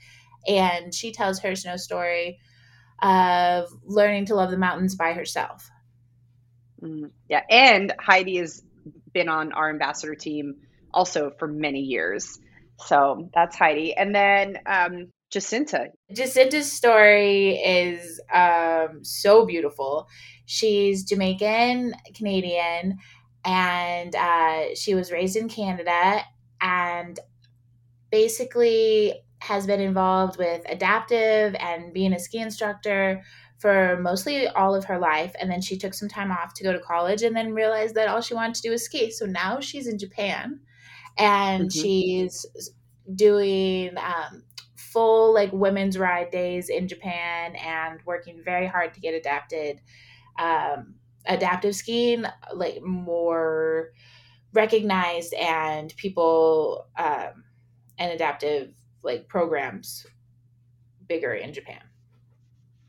And 0.47 0.95
she 0.95 1.11
tells 1.11 1.41
her 1.41 1.57
snow 1.57 1.77
story 1.77 2.39
of 3.03 3.69
learning 3.85 4.27
to 4.27 4.35
love 4.35 4.51
the 4.51 4.59
mountains 4.59 4.95
by 4.95 5.13
herself. 5.13 5.71
Mm, 6.83 7.11
yeah, 7.29 7.43
and 7.49 7.95
Heidi 7.99 8.37
has 8.39 8.63
been 9.13 9.29
on 9.29 9.53
our 9.53 9.71
ambassador 9.71 10.15
team 10.15 10.57
also 10.93 11.31
for 11.39 11.49
many 11.49 11.81
years. 11.81 12.39
So 12.79 13.31
that's 13.35 13.57
Heidi. 13.57 13.95
And 13.95 14.15
then 14.15 14.59
um, 14.67 15.13
Jacinta. 15.31 15.89
Jacinta's 16.13 16.71
story 16.71 17.57
is 17.57 18.21
um, 18.33 19.01
so 19.03 19.45
beautiful. 19.45 20.09
She's 20.45 21.05
Jamaican, 21.05 21.95
Canadian, 22.15 22.99
and 23.45 24.15
uh, 24.15 24.75
she 24.75 24.95
was 24.95 25.11
raised 25.11 25.37
in 25.37 25.49
Canada 25.49 26.23
and 26.61 27.19
basically 28.11 29.15
has 29.41 29.67
been 29.67 29.81
involved 29.81 30.39
with 30.39 30.63
adaptive 30.69 31.55
and 31.59 31.93
being 31.93 32.13
a 32.13 32.19
ski 32.19 32.39
instructor 32.39 33.23
for 33.59 33.99
mostly 34.01 34.49
all 34.49 34.75
of 34.75 34.85
her 34.85 34.99
life. 34.99 35.35
And 35.41 35.51
then 35.51 35.61
she 35.61 35.77
took 35.77 35.95
some 35.95 36.09
time 36.09 36.31
off 36.31 36.55
to 36.55 36.65
go 36.65 36.73
to 36.73 36.79
college 36.79 37.23
and 37.23 37.35
then 37.35 37.53
realized 37.53 37.95
that 37.95 38.09
all 38.09 38.21
she 38.21 38.35
wanted 38.35 38.55
to 38.57 38.63
do 38.63 38.71
was 38.71 38.85
ski. 38.85 39.11
So 39.11 39.27
now 39.27 39.61
she's 39.61 39.87
in 39.87 39.99
Japan 39.99 40.61
and 41.19 41.65
mm-hmm. 41.65 41.81
she's 41.81 42.47
doing 43.15 43.97
um, 43.99 44.43
full 44.77 45.33
like 45.35 45.53
women's 45.53 45.99
ride 45.99 46.31
days 46.31 46.69
in 46.69 46.89
Japan 46.89 47.55
and 47.57 48.01
working 48.05 48.43
very 48.45 48.67
hard 48.67 48.95
to 48.95 49.01
get 49.01 49.15
adapted 49.15 49.81
um, 50.39 50.95
adaptive 51.27 51.75
skiing 51.75 52.25
like 52.55 52.83
more 52.83 53.91
recognized 54.53 55.35
and 55.35 55.95
people 55.97 56.87
um, 56.97 57.45
and 57.99 58.13
adaptive 58.13 58.73
like 59.03 59.29
programs 59.29 60.07
bigger 61.07 61.33
in 61.33 61.53
Japan. 61.53 61.81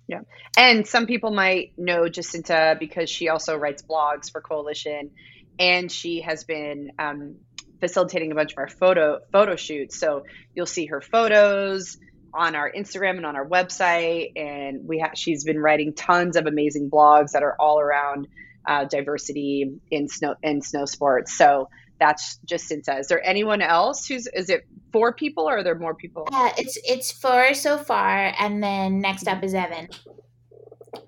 Yeah. 0.07 0.21
And 0.57 0.87
some 0.87 1.05
people 1.05 1.31
might 1.31 1.73
know 1.77 2.07
Jacinta 2.07 2.77
because 2.79 3.09
she 3.09 3.27
also 3.27 3.57
writes 3.57 3.83
blogs 3.83 4.31
for 4.31 4.39
Coalition 4.39 5.11
and 5.59 5.91
she 5.91 6.21
has 6.21 6.43
been 6.45 6.91
um, 6.97 7.35
facilitating 7.79 8.31
a 8.31 8.35
bunch 8.35 8.53
of 8.53 8.57
our 8.57 8.67
photo 8.67 9.19
photo 9.31 9.55
shoots. 9.55 9.99
So 9.99 10.23
you'll 10.55 10.65
see 10.65 10.87
her 10.87 11.01
photos 11.01 11.97
on 12.33 12.55
our 12.55 12.71
Instagram 12.71 13.17
and 13.17 13.25
on 13.25 13.35
our 13.35 13.47
website, 13.47 14.33
and 14.35 14.87
we 14.87 14.99
have 14.99 15.11
she's 15.15 15.43
been 15.43 15.59
writing 15.59 15.93
tons 15.93 16.35
of 16.35 16.45
amazing 16.45 16.89
blogs 16.89 17.31
that 17.31 17.43
are 17.43 17.55
all 17.59 17.79
around 17.79 18.27
uh, 18.67 18.85
diversity 18.85 19.79
in 19.89 20.07
snow 20.07 20.35
in 20.43 20.61
snow 20.61 20.85
sports. 20.85 21.37
So 21.37 21.69
that's 21.99 22.37
just 22.45 22.69
Jacinta. 22.69 22.99
Is 22.99 23.07
there 23.07 23.25
anyone 23.25 23.61
else 23.61 24.05
who's 24.05 24.27
is 24.27 24.49
it 24.49 24.67
four 24.91 25.13
people 25.13 25.49
or 25.49 25.57
are 25.57 25.63
there 25.63 25.77
more 25.77 25.95
people? 25.95 26.27
Yeah, 26.31 26.53
it's 26.57 26.77
it's 26.83 27.11
four 27.11 27.53
so 27.53 27.77
far, 27.77 28.33
and 28.37 28.61
then 28.61 28.99
next 28.99 29.27
up 29.27 29.43
is 29.43 29.53
Evan. 29.53 29.89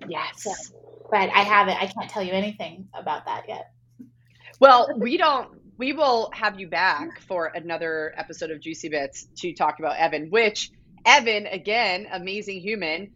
Yes, 0.08 0.42
so, 0.42 0.52
but 1.10 1.30
I 1.30 1.42
haven't. 1.42 1.76
I 1.76 1.86
can't 1.86 2.10
tell 2.10 2.22
you 2.22 2.32
anything 2.32 2.88
about 2.94 3.26
that 3.26 3.44
yet. 3.48 3.72
Well, 4.58 4.90
we 4.98 5.16
don't 5.16 5.59
we 5.80 5.94
will 5.94 6.30
have 6.34 6.60
you 6.60 6.68
back 6.68 7.22
for 7.22 7.46
another 7.46 8.12
episode 8.14 8.50
of 8.50 8.60
Juicy 8.60 8.90
Bits 8.90 9.26
to 9.38 9.54
talk 9.54 9.78
about 9.78 9.96
Evan, 9.96 10.28
which 10.28 10.70
Evan, 11.06 11.46
again, 11.46 12.06
amazing 12.12 12.60
human, 12.60 13.12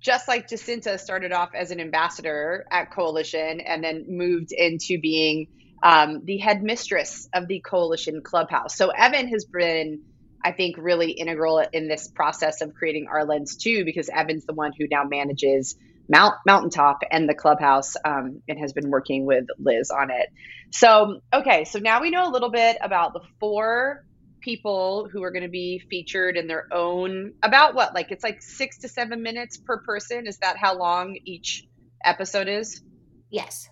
just 0.00 0.28
like 0.28 0.48
Jacinta 0.48 0.96
started 0.96 1.32
off 1.32 1.50
as 1.56 1.72
an 1.72 1.80
ambassador 1.80 2.66
at 2.70 2.92
Coalition 2.92 3.60
and 3.60 3.82
then 3.82 4.04
moved 4.06 4.52
into 4.52 5.00
being 5.00 5.48
um, 5.82 6.20
the 6.24 6.38
head 6.38 6.62
mistress 6.62 7.28
of 7.34 7.48
the 7.48 7.60
Coalition 7.68 8.22
Clubhouse. 8.22 8.76
So 8.76 8.90
Evan 8.90 9.26
has 9.30 9.44
been, 9.44 10.02
I 10.44 10.52
think, 10.52 10.76
really 10.78 11.10
integral 11.10 11.64
in 11.72 11.88
this 11.88 12.06
process 12.06 12.60
of 12.60 12.74
creating 12.74 13.08
our 13.10 13.24
lens 13.24 13.56
too, 13.56 13.84
because 13.84 14.08
Evan's 14.08 14.46
the 14.46 14.54
one 14.54 14.70
who 14.78 14.86
now 14.88 15.02
manages 15.02 15.74
Mount 16.08 16.34
Mountaintop 16.46 17.02
and 17.10 17.28
the 17.28 17.34
clubhouse 17.34 17.94
um, 18.04 18.42
and 18.48 18.58
has 18.58 18.72
been 18.72 18.90
working 18.90 19.24
with 19.24 19.44
Liz 19.58 19.90
on 19.90 20.10
it. 20.10 20.28
So, 20.70 21.20
okay, 21.32 21.64
so 21.64 21.78
now 21.78 22.00
we 22.00 22.10
know 22.10 22.28
a 22.28 22.32
little 22.32 22.50
bit 22.50 22.76
about 22.82 23.12
the 23.12 23.20
four 23.40 24.04
people 24.44 25.08
who 25.10 25.22
are 25.22 25.30
going 25.30 25.42
to 25.42 25.48
be 25.48 25.82
featured 25.90 26.36
in 26.36 26.46
their 26.46 26.66
own 26.70 27.32
about 27.42 27.74
what 27.74 27.94
like 27.94 28.12
it's 28.12 28.22
like 28.22 28.42
six 28.42 28.78
to 28.78 28.88
seven 28.88 29.22
minutes 29.22 29.56
per 29.56 29.80
person? 29.80 30.26
Is 30.26 30.38
that 30.38 30.58
how 30.58 30.76
long 30.76 31.16
each 31.24 31.64
episode 32.04 32.46
is? 32.46 32.82
Yes. 33.30 33.68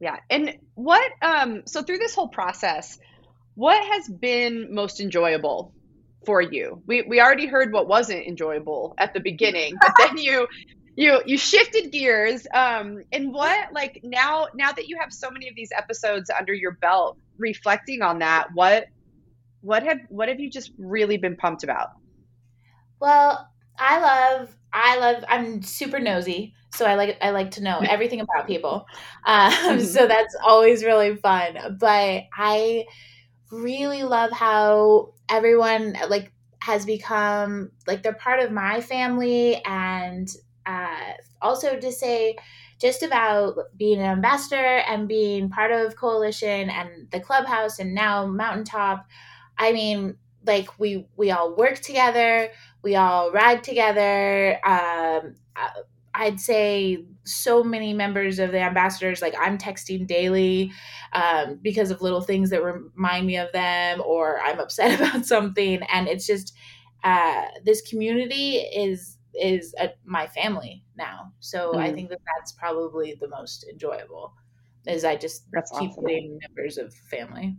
Yeah 0.00 0.16
and 0.28 0.54
what 0.74 1.10
um 1.22 1.62
so 1.66 1.82
through 1.82 1.98
this 1.98 2.14
whole 2.14 2.28
process 2.28 2.98
what 3.54 3.82
has 3.92 4.08
been 4.08 4.72
most 4.74 5.00
enjoyable 5.00 5.74
for 6.26 6.42
you? 6.42 6.82
We 6.86 7.02
we 7.02 7.20
already 7.20 7.46
heard 7.46 7.72
what 7.72 7.88
wasn't 7.88 8.26
enjoyable 8.26 8.94
at 8.98 9.14
the 9.14 9.20
beginning 9.20 9.74
but 9.80 9.92
then 9.98 10.18
you 10.18 10.46
you 10.96 11.20
you 11.24 11.38
shifted 11.38 11.92
gears 11.92 12.46
um 12.52 13.02
and 13.12 13.32
what 13.32 13.72
like 13.72 14.00
now 14.02 14.48
now 14.54 14.72
that 14.72 14.88
you 14.88 14.98
have 14.98 15.12
so 15.12 15.30
many 15.30 15.48
of 15.48 15.54
these 15.54 15.70
episodes 15.76 16.30
under 16.36 16.52
your 16.52 16.72
belt 16.72 17.16
reflecting 17.38 18.02
on 18.02 18.18
that 18.18 18.48
what 18.54 18.86
what 19.62 19.82
have 19.82 19.98
what 20.08 20.28
have 20.28 20.40
you 20.40 20.50
just 20.50 20.72
really 20.78 21.16
been 21.16 21.36
pumped 21.36 21.64
about? 21.64 21.88
Well 23.00 23.46
i 23.78 23.98
love 23.98 24.54
i 24.74 24.98
love 24.98 25.24
i'm 25.28 25.62
super 25.62 25.98
nosy 25.98 26.52
so 26.70 26.84
i 26.84 26.96
like 26.96 27.16
i 27.22 27.30
like 27.30 27.50
to 27.52 27.62
know 27.62 27.78
everything 27.88 28.20
about 28.20 28.46
people. 28.46 28.84
Um, 29.24 29.80
so 29.80 30.06
that's 30.06 30.36
always 30.44 30.84
really 30.84 31.16
fun 31.16 31.78
but 31.78 32.24
i 32.36 32.84
really 33.50 34.02
love 34.02 34.32
how 34.32 35.14
everyone 35.30 35.96
like 36.08 36.32
has 36.60 36.84
become 36.84 37.70
like 37.86 38.02
they're 38.02 38.12
part 38.12 38.40
of 38.40 38.52
my 38.52 38.82
family 38.82 39.62
and 39.64 40.28
uh, 40.66 41.12
also 41.42 41.78
to 41.78 41.92
say 41.92 42.36
just 42.80 43.02
about 43.02 43.56
being 43.76 43.98
an 43.98 44.06
ambassador 44.06 44.78
and 44.88 45.08
being 45.08 45.50
part 45.50 45.70
of 45.70 45.96
coalition 45.96 46.70
and 46.70 47.10
the 47.10 47.20
clubhouse 47.20 47.78
and 47.78 47.94
now 47.94 48.26
mountaintop. 48.26 49.06
I 49.58 49.72
mean 49.72 50.16
like 50.46 50.78
we 50.78 51.06
we 51.16 51.30
all 51.30 51.54
work 51.54 51.78
together 51.80 52.48
we 52.82 52.96
all 52.96 53.30
ride 53.30 53.62
together 53.62 54.58
um, 54.66 55.34
i'd 56.14 56.40
say 56.40 57.04
so 57.24 57.62
many 57.62 57.92
members 57.92 58.38
of 58.38 58.50
the 58.50 58.58
ambassadors 58.58 59.22
like 59.22 59.34
i'm 59.38 59.56
texting 59.58 60.06
daily 60.06 60.72
um, 61.12 61.58
because 61.62 61.90
of 61.90 62.00
little 62.02 62.20
things 62.20 62.50
that 62.50 62.62
remind 62.62 63.26
me 63.26 63.36
of 63.36 63.52
them 63.52 64.00
or 64.04 64.40
i'm 64.40 64.58
upset 64.58 64.98
about 65.00 65.26
something. 65.26 65.80
And 65.92 66.08
it's 66.08 66.26
just 66.26 66.54
uh, 67.02 67.42
this 67.64 67.80
community 67.82 68.56
is 68.56 69.16
is 69.34 69.74
my 70.04 70.26
family 70.26 70.84
now. 70.96 71.32
So 71.40 71.72
mm. 71.72 71.78
I 71.78 71.92
think 71.92 72.10
that 72.10 72.20
that's 72.36 72.52
probably 72.52 73.16
the 73.20 73.28
most 73.28 73.66
enjoyable. 73.70 74.34
Is 74.86 75.04
I 75.04 75.16
just 75.16 75.44
that's 75.52 75.70
keep 75.78 75.90
awesome. 75.90 76.04
getting 76.04 76.38
members 76.48 76.78
of 76.78 76.94
family. 77.10 77.56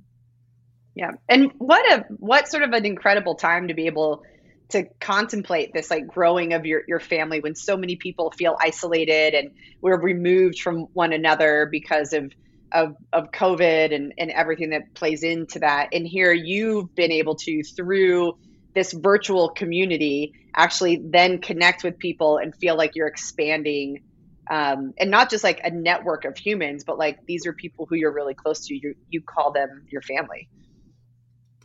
Yeah, 0.95 1.11
and 1.29 1.51
what 1.57 1.85
a 1.91 2.05
what 2.17 2.47
sort 2.47 2.63
of 2.63 2.73
an 2.73 2.85
incredible 2.85 3.35
time 3.35 3.67
to 3.67 3.73
be 3.73 3.85
able 3.85 4.23
to 4.69 4.85
contemplate 4.99 5.73
this 5.73 5.91
like 5.91 6.07
growing 6.07 6.53
of 6.53 6.65
your 6.65 6.81
your 6.87 6.99
family 6.99 7.39
when 7.39 7.55
so 7.55 7.77
many 7.77 7.95
people 7.95 8.31
feel 8.31 8.57
isolated 8.59 9.33
and 9.33 9.51
we're 9.81 9.99
removed 9.99 10.59
from 10.59 10.87
one 10.93 11.13
another 11.13 11.67
because 11.71 12.13
of 12.13 12.31
of 12.71 12.95
of 13.13 13.31
COVID 13.31 13.93
and 13.93 14.13
and 14.17 14.31
everything 14.31 14.71
that 14.71 14.93
plays 14.93 15.23
into 15.23 15.59
that. 15.59 15.89
And 15.93 16.07
here 16.07 16.33
you've 16.33 16.93
been 16.95 17.11
able 17.11 17.35
to 17.35 17.63
through 17.63 18.37
this 18.73 18.93
virtual 18.93 19.49
community 19.49 20.33
actually 20.55 21.01
then 21.03 21.39
connect 21.39 21.83
with 21.83 21.97
people 21.97 22.37
and 22.37 22.55
feel 22.55 22.75
like 22.75 22.95
you're 22.95 23.07
expanding 23.07 24.03
um, 24.49 24.93
and 24.97 25.09
not 25.09 25.29
just 25.29 25.43
like 25.43 25.61
a 25.63 25.71
network 25.71 26.25
of 26.25 26.37
humans 26.37 26.83
but 26.83 26.97
like 26.97 27.25
these 27.25 27.45
are 27.45 27.53
people 27.53 27.85
who 27.85 27.95
you're 27.95 28.13
really 28.13 28.33
close 28.33 28.67
to. 28.67 28.75
You 28.75 28.95
you 29.09 29.21
call 29.21 29.51
them 29.51 29.85
your 29.89 30.01
family. 30.01 30.49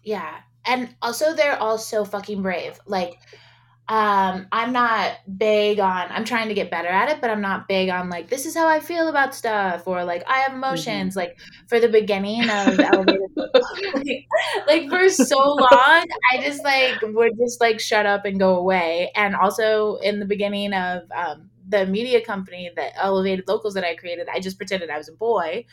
Yeah. 0.02 0.36
And 0.64 0.94
also 1.02 1.34
they're 1.34 1.60
all 1.60 1.78
so 1.78 2.04
fucking 2.04 2.42
brave. 2.42 2.78
Like 2.86 3.14
um 3.88 4.48
i'm 4.50 4.72
not 4.72 5.18
big 5.38 5.78
on 5.78 6.08
i'm 6.10 6.24
trying 6.24 6.48
to 6.48 6.54
get 6.54 6.72
better 6.72 6.88
at 6.88 7.08
it 7.08 7.20
but 7.20 7.30
i'm 7.30 7.40
not 7.40 7.68
big 7.68 7.88
on 7.88 8.10
like 8.10 8.28
this 8.28 8.44
is 8.44 8.52
how 8.52 8.66
i 8.66 8.80
feel 8.80 9.06
about 9.06 9.32
stuff 9.32 9.86
or 9.86 10.02
like 10.02 10.24
i 10.28 10.38
have 10.40 10.54
emotions 10.54 11.12
mm-hmm. 11.12 11.20
like 11.20 11.38
for 11.68 11.78
the 11.78 11.88
beginning 11.88 12.42
of 12.50 12.80
elevated 12.80 13.20
like, 13.36 14.26
like 14.66 14.88
for 14.88 15.08
so 15.08 15.38
long 15.38 16.04
i 16.32 16.42
just 16.42 16.64
like 16.64 17.00
would 17.02 17.38
just 17.38 17.60
like 17.60 17.78
shut 17.78 18.06
up 18.06 18.24
and 18.24 18.40
go 18.40 18.56
away 18.56 19.12
and 19.14 19.36
also 19.36 19.96
in 19.96 20.18
the 20.18 20.26
beginning 20.26 20.72
of 20.72 21.02
um 21.12 21.48
the 21.68 21.86
media 21.86 22.20
company 22.20 22.68
that 22.74 22.92
elevated 22.96 23.46
locals 23.46 23.74
that 23.74 23.84
i 23.84 23.94
created 23.94 24.26
i 24.32 24.40
just 24.40 24.58
pretended 24.58 24.90
i 24.90 24.98
was 24.98 25.08
a 25.08 25.12
boy 25.12 25.64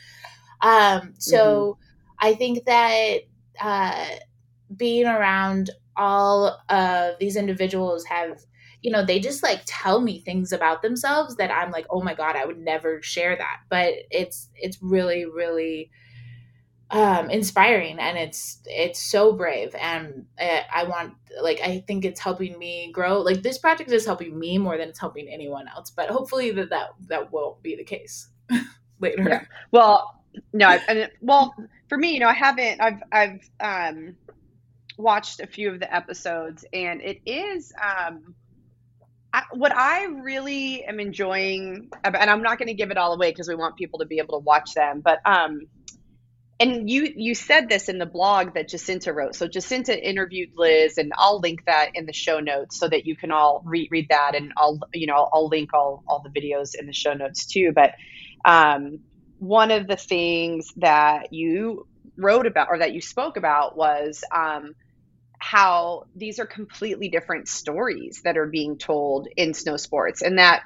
um 0.60 1.12
so 1.18 1.78
mm-hmm. 1.80 2.28
i 2.28 2.34
think 2.34 2.64
that 2.64 3.18
uh 3.60 4.06
being 4.76 5.06
around 5.06 5.70
all 5.96 6.60
of 6.68 7.18
these 7.18 7.36
individuals 7.36 8.04
have 8.04 8.40
you 8.84 8.90
know 8.90 9.04
they 9.04 9.18
just 9.18 9.42
like 9.42 9.62
tell 9.64 10.00
me 10.00 10.20
things 10.20 10.52
about 10.52 10.82
themselves 10.82 11.36
that 11.36 11.50
i'm 11.50 11.70
like 11.70 11.86
oh 11.90 12.02
my 12.02 12.14
god 12.14 12.36
i 12.36 12.44
would 12.44 12.58
never 12.58 13.00
share 13.02 13.36
that 13.36 13.60
but 13.70 13.94
it's 14.10 14.50
it's 14.54 14.78
really 14.82 15.24
really 15.24 15.90
um 16.90 17.30
inspiring 17.30 17.98
and 17.98 18.18
it's 18.18 18.60
it's 18.66 19.02
so 19.02 19.32
brave 19.32 19.74
and 19.80 20.26
uh, 20.38 20.60
i 20.72 20.84
want 20.84 21.14
like 21.42 21.60
i 21.62 21.82
think 21.86 22.04
it's 22.04 22.20
helping 22.20 22.58
me 22.58 22.92
grow 22.92 23.20
like 23.20 23.42
this 23.42 23.58
project 23.58 23.90
is 23.90 24.04
helping 24.04 24.38
me 24.38 24.58
more 24.58 24.76
than 24.76 24.90
it's 24.90 25.00
helping 25.00 25.28
anyone 25.28 25.66
else 25.74 25.90
but 25.90 26.10
hopefully 26.10 26.50
that 26.50 26.68
that, 26.68 26.90
that 27.08 27.32
won't 27.32 27.60
be 27.62 27.74
the 27.74 27.84
case 27.84 28.28
later 29.00 29.24
yeah. 29.26 29.44
well 29.70 30.22
no 30.52 30.68
I, 30.68 30.80
I 30.86 31.10
well 31.22 31.54
for 31.88 31.96
me 31.96 32.12
you 32.12 32.20
know 32.20 32.28
i 32.28 32.34
haven't 32.34 32.80
i've 32.80 33.02
i've 33.10 33.50
um 33.60 34.14
watched 34.96 35.40
a 35.40 35.46
few 35.46 35.70
of 35.70 35.80
the 35.80 35.94
episodes, 35.94 36.64
and 36.72 37.00
it 37.00 37.20
is 37.26 37.72
um, 37.82 38.34
I, 39.32 39.42
what 39.52 39.72
I 39.74 40.04
really 40.04 40.84
am 40.84 41.00
enjoying. 41.00 41.90
And 42.04 42.30
I'm 42.30 42.42
not 42.42 42.58
going 42.58 42.68
to 42.68 42.74
give 42.74 42.90
it 42.90 42.96
all 42.96 43.12
away 43.12 43.30
because 43.30 43.48
we 43.48 43.54
want 43.54 43.76
people 43.76 43.98
to 43.98 44.06
be 44.06 44.18
able 44.18 44.38
to 44.38 44.44
watch 44.44 44.74
them. 44.74 45.00
But 45.04 45.20
um, 45.24 45.62
and 46.60 46.88
you 46.88 47.12
you 47.16 47.34
said 47.34 47.68
this 47.68 47.88
in 47.88 47.98
the 47.98 48.06
blog 48.06 48.54
that 48.54 48.68
Jacinta 48.68 49.12
wrote. 49.12 49.34
So 49.34 49.48
Jacinta 49.48 49.98
interviewed 49.98 50.50
Liz, 50.56 50.98
and 50.98 51.12
I'll 51.16 51.40
link 51.40 51.64
that 51.66 51.90
in 51.94 52.06
the 52.06 52.12
show 52.12 52.38
notes 52.38 52.78
so 52.78 52.88
that 52.88 53.06
you 53.06 53.16
can 53.16 53.32
all 53.32 53.62
read 53.64 53.88
read 53.90 54.06
that, 54.10 54.34
and 54.34 54.52
I'll 54.56 54.78
you 54.92 55.08
know 55.08 55.28
I'll 55.32 55.48
link 55.48 55.74
all 55.74 56.04
all 56.06 56.22
the 56.22 56.30
videos 56.30 56.74
in 56.78 56.86
the 56.86 56.92
show 56.92 57.12
notes 57.12 57.46
too. 57.46 57.72
But 57.74 57.94
um, 58.44 59.00
one 59.40 59.72
of 59.72 59.88
the 59.88 59.96
things 59.96 60.72
that 60.76 61.32
you 61.32 61.88
wrote 62.16 62.46
about 62.46 62.68
or 62.70 62.78
that 62.78 62.92
you 62.92 63.00
spoke 63.00 63.36
about 63.36 63.76
was 63.76 64.22
um, 64.32 64.74
how 65.38 66.04
these 66.14 66.38
are 66.38 66.46
completely 66.46 67.08
different 67.08 67.48
stories 67.48 68.20
that 68.24 68.36
are 68.36 68.46
being 68.46 68.78
told 68.78 69.28
in 69.36 69.54
snow 69.54 69.76
sports. 69.76 70.22
And 70.22 70.38
that 70.38 70.62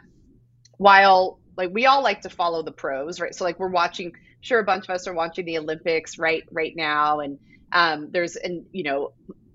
while 0.76 1.40
like 1.56 1.70
we 1.72 1.86
all 1.86 2.02
like 2.02 2.22
to 2.22 2.30
follow 2.30 2.62
the 2.62 2.72
pros 2.72 3.20
right? 3.20 3.34
So 3.34 3.44
like 3.44 3.58
we're 3.58 3.70
watching 3.70 4.12
sure 4.40 4.60
a 4.60 4.64
bunch 4.64 4.88
of 4.88 4.94
us 4.94 5.08
are 5.08 5.14
watching 5.14 5.44
the 5.44 5.58
olympics 5.58 6.18
right 6.18 6.44
right 6.50 6.72
now. 6.76 7.20
And 7.20 7.38
um, 7.72 8.08
there's 8.12 8.36
and 8.36 8.64
you 8.72 8.84
know 8.84 9.12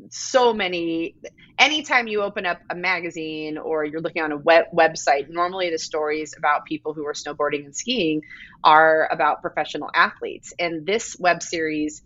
so 0.10 0.54
many 0.54 1.16
anytime 1.58 2.08
you 2.08 2.22
open 2.22 2.46
up 2.46 2.60
a 2.70 2.76
magazine 2.76 3.58
or 3.58 3.86
you're 3.86 4.02
looking 4.02 4.22
on 4.22 4.34
a 4.34 4.38
web 4.38 4.66
website 4.76 5.30
normally 5.30 5.70
the 5.70 5.80
stories 5.80 6.34
about 6.38 6.66
people 6.66 6.94
who 6.94 7.06
are 7.06 7.14
snowboarding 7.14 7.64
and 7.64 7.76
skiing 7.76 8.22
are 8.64 9.08
about 9.12 9.42
professional 9.42 9.90
athletes. 9.94 10.54
And 10.60 10.86
this 10.86 11.16
web 11.20 11.42
series 11.44 12.02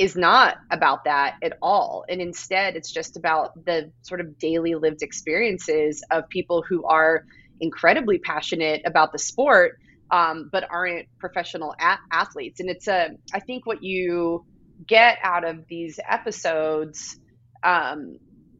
is 0.00 0.16
not 0.16 0.56
about 0.72 1.04
that 1.04 1.34
at 1.42 1.52
all. 1.60 2.06
And 2.08 2.22
instead, 2.22 2.74
it's 2.74 2.90
just 2.90 3.18
about 3.18 3.50
the 3.66 3.92
sort 4.00 4.22
of 4.22 4.38
daily 4.38 4.74
lived 4.74 5.02
experiences 5.02 6.02
of 6.10 6.24
people 6.30 6.64
who 6.66 6.86
are 6.86 7.22
incredibly 7.60 8.18
passionate 8.18 8.80
about 8.86 9.12
the 9.12 9.18
sport, 9.18 9.72
um, 10.10 10.48
but 10.50 10.64
aren't 10.70 11.06
professional 11.18 11.74
a- 11.78 11.98
athletes. 12.10 12.60
And 12.60 12.70
it's 12.70 12.88
a, 12.88 13.10
I 13.34 13.40
think 13.40 13.66
what 13.66 13.82
you 13.82 14.42
get 14.88 15.18
out 15.22 15.44
of 15.46 15.66
these 15.68 16.00
episodes 16.08 17.18
um, 17.62 18.16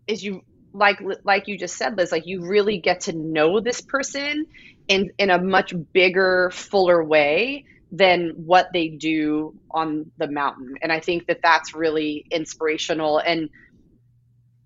is 0.07 0.23
you 0.23 0.43
like 0.75 0.99
like 1.25 1.49
you 1.49 1.59
just 1.59 1.77
said 1.77 1.97
liz 1.97 2.13
like 2.13 2.23
you 2.27 2.47
really 2.47 2.79
get 2.79 3.01
to 3.01 3.13
know 3.13 3.59
this 3.61 3.81
person 3.81 4.47
in 4.87 5.11
in 5.19 5.29
a 5.29 5.43
much 5.43 5.75
bigger 5.93 6.49
fuller 6.55 7.03
way 7.03 7.65
than 7.93 8.35
what 8.37 8.69
they 8.73 8.89
do 8.89 9.55
on 9.71 10.11
the 10.19 10.31
mountain. 10.31 10.75
And 10.83 10.93
I 10.93 11.01
think 11.01 11.27
that 11.27 11.41
that's 11.43 11.75
really 11.75 12.25
inspirational. 12.31 13.19
And 13.19 13.51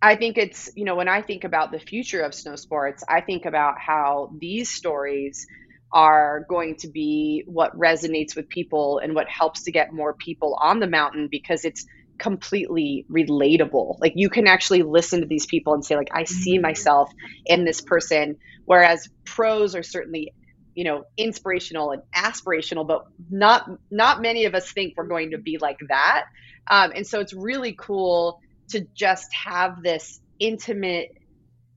I 0.03 0.17
think 0.17 0.37
it's, 0.37 0.71
you 0.77 0.85
know, 0.85 0.95
when 0.95 1.09
I 1.09 1.23
think 1.23 1.45
about 1.45 1.73
the 1.73 1.79
future 1.79 2.21
of 2.21 2.35
snow 2.35 2.57
sports, 2.57 3.03
I 3.09 3.23
think 3.23 3.47
about 3.47 3.79
how 3.79 4.31
these 4.39 4.71
stories 4.71 5.47
are 5.91 6.45
going 6.49 6.77
to 6.77 6.89
be 6.89 7.45
what 7.47 7.79
resonates 7.79 8.37
with 8.37 8.49
people 8.49 8.99
and 8.99 9.15
what 9.15 9.29
helps 9.29 9.63
to 9.65 9.73
get 9.73 9.93
more 9.93 10.13
people 10.13 10.59
on 10.61 10.81
the 10.81 10.89
mountain 10.89 11.29
because 11.31 11.65
it's 11.65 11.87
completely 12.19 13.07
relatable. 13.11 13.97
Like 14.01 14.13
you 14.17 14.29
can 14.29 14.47
actually 14.47 14.83
listen 14.83 15.21
to 15.21 15.27
these 15.27 15.47
people 15.47 15.73
and 15.73 15.85
say 15.85 15.97
like 15.97 16.11
I 16.13 16.25
see 16.25 16.55
mm-hmm. 16.55 16.63
myself 16.63 17.11
in 17.47 17.65
this 17.65 17.81
person 17.81 18.37
whereas 18.65 19.09
pros 19.25 19.75
are 19.75 19.83
certainly 19.83 20.33
you 20.75 20.85
know 20.85 21.05
inspirational 21.17 21.93
and 21.93 22.03
aspirational 22.15 22.87
but 22.87 23.07
not 23.31 23.69
not 23.91 24.21
many 24.21 24.45
of 24.45 24.55
us 24.55 24.71
think 24.73 24.95
we're 24.97 25.07
going 25.07 25.31
to 25.31 25.39
be 25.39 25.59
like 25.59 25.79
that. 25.89 26.27
Um, 26.67 26.93
and 26.95 27.07
so 27.07 27.21
it's 27.21 27.35
really 27.35 27.75
cool 27.79 28.41
to 28.71 28.87
just 28.95 29.33
have 29.35 29.83
this 29.83 30.21
intimate 30.39 31.17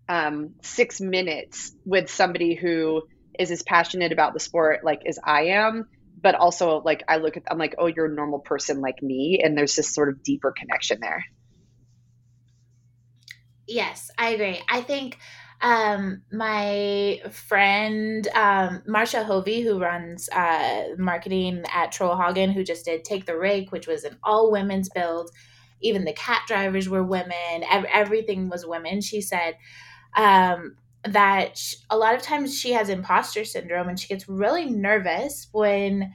um, 0.10 0.55
six 0.62 1.01
minutes 1.01 1.73
with 1.86 2.10
somebody 2.10 2.55
who 2.55 3.03
is 3.38 3.51
as 3.51 3.62
passionate 3.62 4.12
about 4.12 4.33
the 4.33 4.39
sport 4.39 4.83
like 4.83 5.01
as 5.05 5.19
i 5.23 5.43
am 5.47 5.88
but 6.19 6.33
also 6.33 6.81
like 6.81 7.03
i 7.07 7.17
look 7.17 7.38
at 7.38 7.43
i'm 7.51 7.57
like 7.60 7.75
oh 7.77 7.86
you're 7.86 8.07
a 8.07 8.13
normal 8.13 8.39
person 8.39 8.81
like 8.81 9.03
me 9.03 9.41
and 9.43 9.55
there's 9.55 9.75
this 9.75 9.93
sort 9.93 10.10
of 10.10 10.23
deeper 10.23 10.51
connection 10.51 10.99
there. 10.99 11.23
Yes 13.67 14.10
i 14.17 14.29
agree. 14.29 14.60
I 14.67 14.81
think 14.81 15.17
um, 15.62 16.22
my 16.32 17.22
friend 17.32 18.28
um, 18.30 18.84
Marsha 18.88 19.26
Hovey, 19.26 19.62
who 19.62 19.80
runs 19.80 20.30
uh, 20.30 20.89
marketing 20.98 21.63
at 21.74 21.91
Trollhaugen, 21.93 22.54
who 22.54 22.63
just 22.63 22.86
did 22.86 23.04
Take 23.04 23.26
the 23.26 23.38
Rake, 23.38 23.72
which 23.72 23.88
was 23.88 24.04
an 24.04 24.17
all 24.24 24.52
women's 24.52 24.89
build. 24.89 25.32
Even 25.82 26.06
the 26.06 26.13
cat 26.13 26.43
drivers 26.48 26.89
were 26.89 27.04
women. 27.04 27.63
Ev- 27.70 27.86
everything 27.91 28.50
was 28.50 28.65
women. 28.65 29.02
She 29.02 29.22
said 29.22 29.58
um, 30.15 30.76
that 31.04 31.62
a 31.89 31.98
lot 31.98 32.15
of 32.15 32.22
times 32.22 32.58
she 32.60 32.74
has 32.74 32.89
imposter 32.89 33.46
syndrome 33.46 33.89
and 33.89 34.00
she 34.00 34.08
gets 34.08 34.28
really 34.28 34.65
nervous 34.65 35.48
when 35.52 36.13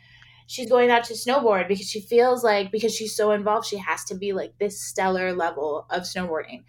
she's 0.52 0.68
going 0.68 0.90
out 0.90 1.04
to 1.04 1.14
snowboard 1.14 1.66
because 1.66 1.88
she 1.88 2.00
feels 2.00 2.44
like 2.44 2.70
because 2.70 2.94
she's 2.94 3.16
so 3.16 3.30
involved 3.30 3.66
she 3.66 3.78
has 3.78 4.04
to 4.04 4.14
be 4.14 4.32
like 4.32 4.52
this 4.58 4.80
stellar 4.80 5.32
level 5.32 5.86
of 5.90 6.02
snowboarding 6.02 6.62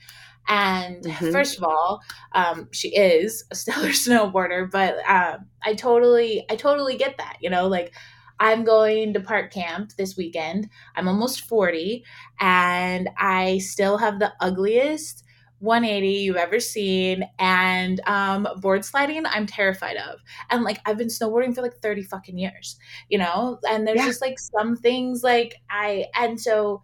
and 0.48 1.04
mm-hmm. 1.04 1.32
first 1.32 1.58
of 1.58 1.63
all, 1.63 2.02
um, 2.34 2.67
she 2.72 2.89
is 2.89 3.46
a 3.52 3.56
stellar 3.62 3.89
snowboarder, 3.89 4.69
but 4.69 4.98
um, 5.10 5.46
I 5.63 5.74
totally, 5.74 6.46
I 6.50 6.56
totally 6.56 6.98
get 6.98 7.17
that. 7.17 7.38
You 7.39 7.50
know, 7.50 7.67
like 7.67 7.93
I'm 8.39 8.63
going 8.63 9.13
to 9.13 9.19
park 9.19 9.54
camp 9.54 9.93
this 9.98 10.17
weekend. 10.17 10.69
I'm 10.96 11.08
almost 11.08 11.41
40, 11.41 12.04
and 12.39 13.10
I 13.17 13.60
still 13.60 13.98
have 13.98 14.19
the 14.19 14.34
ugliest 14.41 15.23
180 15.63 16.10
you've 16.10 16.36
ever 16.36 16.60
seen 16.60 17.23
and 17.39 18.02
um 18.06 18.45
board 18.58 18.84
sliding 18.84 19.26
i'm 19.26 19.45
terrified 19.45 19.95
of. 19.95 20.19
And 20.49 20.63
like 20.63 20.80
i've 20.86 20.97
been 20.97 21.08
snowboarding 21.08 21.56
for 21.56 21.62
like 21.62 21.78
30 21.78 22.04
fucking 22.04 22.38
years 22.38 22.78
you 23.10 23.17
know? 23.17 23.60
And 23.67 23.88
there's 23.88 23.99
yeah. 23.99 24.06
just 24.06 24.21
like 24.21 24.38
some 24.39 24.76
things 24.76 25.23
like 25.23 25.56
i 25.69 26.06
and 26.15 26.39
so 26.39 26.84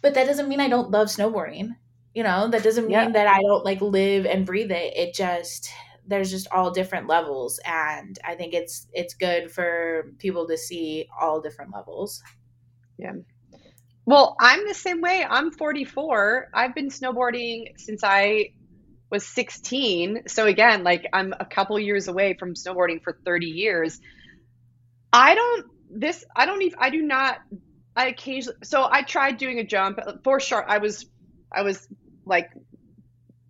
but 0.00 0.14
that 0.14 0.26
doesn't 0.26 0.48
mean 0.48 0.60
i 0.60 0.68
don't 0.68 0.90
love 0.90 1.08
snowboarding 1.08 1.76
you 2.12 2.24
know? 2.24 2.48
That 2.48 2.64
doesn't 2.64 2.86
mean 2.86 2.92
yeah. 2.92 3.10
that 3.10 3.26
i 3.26 3.38
don't 3.40 3.64
like 3.64 3.80
live 3.80 4.26
and 4.26 4.46
breathe 4.46 4.72
it. 4.72 4.96
It 4.96 5.14
just 5.14 5.70
there's 6.06 6.30
just 6.30 6.48
all 6.50 6.70
different 6.72 7.06
levels 7.06 7.60
and 7.64 8.18
i 8.24 8.34
think 8.34 8.52
it's 8.52 8.88
it's 8.92 9.14
good 9.14 9.52
for 9.52 10.10
people 10.18 10.48
to 10.48 10.56
see 10.56 11.06
all 11.20 11.40
different 11.40 11.72
levels. 11.74 12.22
Yeah 12.98 13.12
well 14.06 14.36
i'm 14.40 14.66
the 14.66 14.74
same 14.74 15.00
way 15.00 15.24
i'm 15.28 15.50
44 15.50 16.48
i've 16.54 16.74
been 16.74 16.88
snowboarding 16.88 17.78
since 17.78 18.02
i 18.04 18.50
was 19.10 19.26
16 19.26 20.22
so 20.28 20.46
again 20.46 20.84
like 20.84 21.06
i'm 21.12 21.34
a 21.38 21.44
couple 21.44 21.78
years 21.78 22.08
away 22.08 22.34
from 22.38 22.54
snowboarding 22.54 23.02
for 23.02 23.18
30 23.24 23.46
years 23.46 24.00
i 25.12 25.34
don't 25.34 25.66
this 25.90 26.24
I 26.34 26.46
don't 26.46 26.62
even 26.62 26.78
I 26.80 26.90
do 26.90 27.02
not 27.02 27.38
I 27.96 28.08
occasionally 28.08 28.58
so 28.62 28.86
I 28.90 29.02
tried 29.02 29.36
doing 29.36 29.58
a 29.58 29.64
jump 29.64 29.98
for 30.24 30.40
sure. 30.40 30.64
I 30.68 30.78
was 30.78 31.06
I 31.52 31.62
was 31.62 31.86
like 32.24 32.50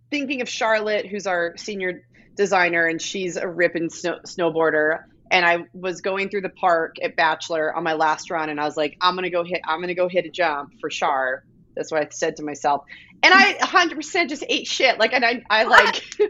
thinking 0.09 0.41
of 0.41 0.49
Charlotte, 0.49 1.05
who's 1.05 1.27
our 1.27 1.55
senior 1.57 2.03
designer, 2.35 2.85
and 2.85 3.01
she's 3.01 3.37
a 3.37 3.47
ripping 3.47 3.89
snow, 3.89 4.19
snowboarder. 4.25 5.03
And 5.31 5.45
I 5.45 5.59
was 5.73 6.01
going 6.01 6.29
through 6.29 6.41
the 6.41 6.49
park 6.49 6.95
at 7.01 7.15
Bachelor 7.15 7.73
on 7.73 7.83
my 7.83 7.93
last 7.93 8.29
run, 8.29 8.49
and 8.49 8.59
I 8.59 8.65
was 8.65 8.77
like, 8.77 8.97
I'm 9.01 9.15
gonna 9.15 9.29
go 9.29 9.43
hit 9.43 9.61
I'm 9.67 9.79
gonna 9.79 9.95
go 9.95 10.09
hit 10.09 10.25
a 10.25 10.29
jump 10.29 10.69
for 10.79 10.89
Char. 10.89 11.43
That's 11.75 11.91
what 11.91 12.03
I 12.03 12.07
said 12.11 12.35
to 12.37 12.43
myself. 12.43 12.81
And 13.23 13.33
I 13.33 13.53
100% 13.53 14.29
just 14.29 14.43
ate 14.49 14.67
shit. 14.67 14.99
Like, 14.99 15.13
and 15.13 15.23
I, 15.23 15.41
I 15.49 15.63
like, 15.63 16.03
did 16.17 16.27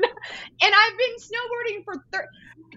not, 0.00 0.10
and 0.62 0.74
I've 0.74 0.98
been 0.98 1.16
snowboarding 1.18 1.84
for, 1.84 1.94
thir- 2.12 2.28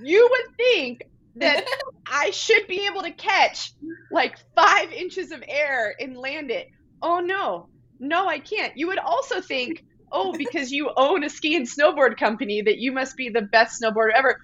you 0.02 0.28
would 0.32 0.56
think 0.58 1.02
that 1.36 1.66
I 2.12 2.32
should 2.32 2.68
be 2.68 2.88
able 2.88 3.02
to 3.02 3.12
catch 3.12 3.74
like 4.12 4.38
five 4.56 4.92
inches 4.92 5.32
of 5.32 5.44
air 5.48 5.94
and 6.00 6.18
land 6.18 6.50
it. 6.50 6.68
Oh 7.02 7.20
no, 7.20 7.68
no, 8.00 8.28
I 8.28 8.40
can't. 8.40 8.74
You 8.78 8.88
would 8.88 9.00
also 9.00 9.42
think, 9.42 9.84
oh, 10.12 10.34
because 10.38 10.72
you 10.72 10.92
own 10.96 11.24
a 11.24 11.30
ski 11.30 11.56
and 11.56 11.68
snowboard 11.68 12.18
company, 12.18 12.62
that 12.62 12.78
you 12.78 12.92
must 12.92 13.16
be 13.18 13.30
the 13.30 13.42
best 13.42 13.82
snowboarder 13.82 14.14
ever. 14.16 14.38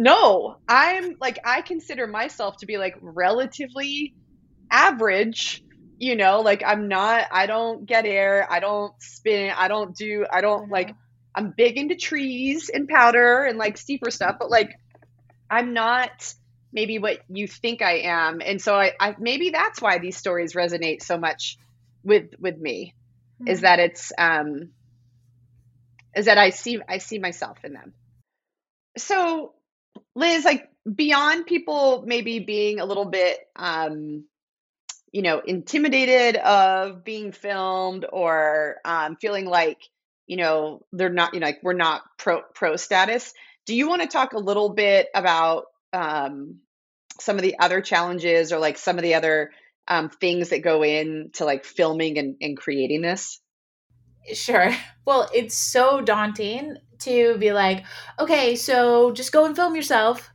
No, 0.00 0.58
I'm 0.68 1.16
like, 1.20 1.40
I 1.44 1.60
consider 1.62 2.06
myself 2.06 2.58
to 2.58 2.66
be 2.66 2.78
like 2.78 2.96
relatively 3.02 4.14
average. 4.70 5.64
You 5.98 6.14
know, 6.14 6.40
like 6.40 6.62
I'm 6.64 6.86
not, 6.86 7.26
I 7.32 7.46
don't 7.46 7.84
get 7.84 8.06
air, 8.06 8.46
I 8.48 8.60
don't 8.60 8.92
spin, 9.02 9.50
I 9.50 9.66
don't 9.66 9.96
do, 9.96 10.24
I 10.30 10.40
don't 10.40 10.70
like, 10.70 10.94
I'm 11.34 11.50
big 11.50 11.76
into 11.76 11.96
trees 11.96 12.70
and 12.72 12.86
powder 12.88 13.42
and 13.42 13.58
like 13.58 13.76
steeper 13.76 14.12
stuff, 14.12 14.36
but 14.38 14.50
like, 14.50 14.70
I'm 15.50 15.74
not 15.74 16.32
maybe 16.72 17.00
what 17.00 17.18
you 17.28 17.48
think 17.48 17.82
I 17.82 18.02
am. 18.04 18.40
And 18.40 18.62
so 18.62 18.76
I, 18.76 18.92
I 19.00 19.16
maybe 19.18 19.50
that's 19.50 19.82
why 19.82 19.98
these 19.98 20.16
stories 20.16 20.52
resonate 20.52 21.02
so 21.02 21.18
much 21.18 21.58
with 22.04 22.30
with 22.38 22.56
me 22.56 22.94
mm-hmm. 23.40 23.48
is 23.48 23.62
that 23.62 23.80
it's 23.80 24.12
um 24.16 24.70
is 26.14 26.26
that 26.26 26.38
I 26.38 26.50
see 26.50 26.78
I 26.88 26.98
see 26.98 27.18
myself 27.18 27.58
in 27.64 27.72
them. 27.72 27.94
So 28.96 29.54
Liz, 30.18 30.44
like 30.44 30.68
beyond 30.94 31.46
people 31.46 32.04
maybe 32.06 32.38
being 32.40 32.80
a 32.80 32.84
little 32.86 33.04
bit 33.04 33.38
um 33.56 34.24
you 35.12 35.20
know 35.20 35.40
intimidated 35.40 36.36
of 36.36 37.04
being 37.04 37.30
filmed 37.30 38.06
or 38.10 38.76
um 38.86 39.16
feeling 39.16 39.44
like 39.44 39.78
you 40.26 40.38
know 40.38 40.86
they're 40.92 41.10
not 41.10 41.34
you 41.34 41.40
know 41.40 41.46
like 41.46 41.60
we're 41.62 41.74
not 41.74 42.02
pro 42.16 42.40
pro 42.54 42.76
status 42.76 43.34
do 43.68 43.74
you 43.74 43.86
want 43.86 44.00
to 44.00 44.08
talk 44.08 44.32
a 44.32 44.38
little 44.38 44.70
bit 44.70 45.08
about 45.14 45.66
um, 45.92 46.60
some 47.20 47.36
of 47.36 47.42
the 47.42 47.58
other 47.58 47.82
challenges 47.82 48.50
or 48.50 48.58
like 48.58 48.78
some 48.78 48.96
of 48.96 49.02
the 49.02 49.14
other 49.14 49.50
um, 49.86 50.08
things 50.08 50.48
that 50.48 50.62
go 50.62 50.82
into 50.82 51.44
like 51.44 51.66
filming 51.66 52.16
and, 52.16 52.36
and 52.40 52.56
creating 52.56 53.02
this? 53.02 53.40
Sure. 54.32 54.74
Well, 55.04 55.28
it's 55.34 55.54
so 55.54 56.00
daunting 56.00 56.78
to 57.00 57.36
be 57.38 57.52
like, 57.52 57.84
okay, 58.18 58.56
so 58.56 59.12
just 59.12 59.32
go 59.32 59.44
and 59.44 59.56
film 59.56 59.76
yourself. 59.76 60.30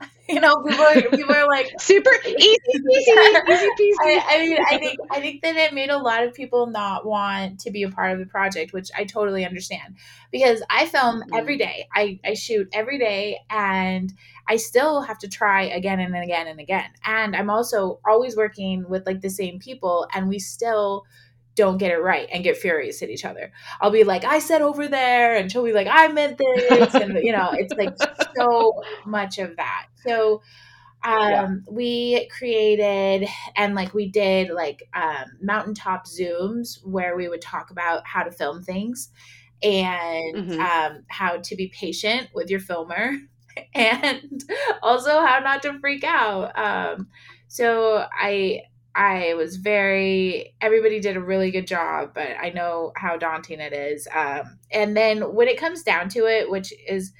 you 0.28 0.40
know, 0.40 0.54
people 0.62 0.84
are, 0.84 1.02
people 1.10 1.34
are 1.34 1.48
like 1.48 1.72
super 1.80 2.10
easy, 2.26 2.36
easy, 2.36 3.10
easy 3.10 3.10
peasy. 3.10 3.94
I, 4.00 4.24
I, 4.28 4.38
mean, 4.38 4.58
I 4.70 4.78
think 4.78 4.98
I 5.10 5.20
think 5.20 5.42
that 5.42 5.56
it 5.56 5.72
made 5.72 5.90
a 5.90 5.98
lot 5.98 6.22
of 6.22 6.34
people 6.34 6.66
not 6.66 7.06
want 7.06 7.60
to 7.60 7.70
be 7.70 7.82
a 7.82 7.90
part 7.90 8.12
of 8.12 8.18
the 8.18 8.26
project, 8.26 8.72
which 8.72 8.90
I 8.96 9.04
totally 9.04 9.46
understand 9.46 9.96
because 10.30 10.62
I 10.68 10.86
film 10.86 11.22
mm-hmm. 11.22 11.34
every 11.34 11.56
day. 11.56 11.88
I 11.94 12.20
I 12.24 12.34
shoot 12.34 12.68
every 12.72 12.98
day, 12.98 13.38
and 13.48 14.12
I 14.46 14.56
still 14.56 15.00
have 15.00 15.18
to 15.20 15.28
try 15.28 15.64
again 15.64 15.98
and 15.98 16.14
again 16.14 16.46
and 16.46 16.60
again. 16.60 16.90
And 17.04 17.34
I'm 17.34 17.50
also 17.50 18.00
always 18.06 18.36
working 18.36 18.88
with 18.88 19.06
like 19.06 19.22
the 19.22 19.30
same 19.30 19.58
people, 19.58 20.06
and 20.14 20.28
we 20.28 20.38
still 20.38 21.04
don't 21.58 21.78
get 21.78 21.90
it 21.90 21.98
right 21.98 22.28
and 22.32 22.44
get 22.44 22.56
furious 22.56 23.02
at 23.02 23.10
each 23.10 23.24
other. 23.24 23.52
I'll 23.80 23.90
be 23.90 24.04
like, 24.04 24.24
I 24.24 24.38
said 24.38 24.62
over 24.62 24.86
there, 24.86 25.36
and 25.36 25.50
she'll 25.50 25.64
be 25.64 25.72
like, 25.72 25.88
I 25.90 26.06
meant 26.08 26.38
this, 26.38 26.94
and 26.94 27.18
you 27.22 27.32
know, 27.32 27.50
it's 27.52 27.74
like 27.74 27.96
so 28.36 28.72
much 29.04 29.38
of 29.38 29.56
that. 29.56 29.86
So 30.06 30.40
um 31.04 31.12
yeah. 31.14 31.48
we 31.70 32.28
created 32.36 33.28
and 33.54 33.76
like 33.76 33.94
we 33.94 34.10
did 34.10 34.50
like 34.50 34.82
um 34.94 35.26
mountaintop 35.40 36.06
zooms 36.06 36.84
where 36.84 37.16
we 37.16 37.28
would 37.28 37.40
talk 37.40 37.70
about 37.70 38.04
how 38.04 38.24
to 38.24 38.32
film 38.32 38.64
things 38.64 39.08
and 39.62 40.34
mm-hmm. 40.34 40.60
um 40.60 41.04
how 41.06 41.36
to 41.36 41.54
be 41.54 41.68
patient 41.68 42.28
with 42.34 42.50
your 42.50 42.58
filmer 42.58 43.12
and 43.76 44.42
also 44.82 45.20
how 45.24 45.38
not 45.38 45.62
to 45.62 45.78
freak 45.78 46.02
out 46.02 46.50
um 46.58 47.06
so 47.46 48.04
i 48.12 48.60
I 48.98 49.34
was 49.34 49.58
very, 49.58 50.56
everybody 50.60 50.98
did 50.98 51.16
a 51.16 51.20
really 51.20 51.52
good 51.52 51.68
job, 51.68 52.10
but 52.14 52.30
I 52.42 52.50
know 52.50 52.90
how 52.96 53.16
daunting 53.16 53.60
it 53.60 53.72
is. 53.72 54.08
Um, 54.12 54.58
and 54.72 54.96
then 54.96 55.34
when 55.34 55.46
it 55.46 55.56
comes 55.56 55.84
down 55.84 56.08
to 56.10 56.26
it, 56.26 56.50
which 56.50 56.72
is 56.88 57.12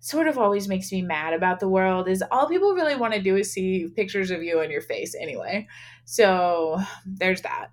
sort 0.00 0.26
of 0.26 0.38
always 0.38 0.68
makes 0.68 0.90
me 0.90 1.02
mad 1.02 1.34
about 1.34 1.60
the 1.60 1.68
world, 1.68 2.08
is 2.08 2.24
all 2.30 2.48
people 2.48 2.72
really 2.72 2.96
want 2.96 3.12
to 3.12 3.20
do 3.20 3.36
is 3.36 3.52
see 3.52 3.88
pictures 3.94 4.30
of 4.30 4.42
you 4.42 4.60
and 4.60 4.72
your 4.72 4.80
face 4.80 5.14
anyway. 5.14 5.68
So 6.06 6.80
there's 7.04 7.42
that. 7.42 7.68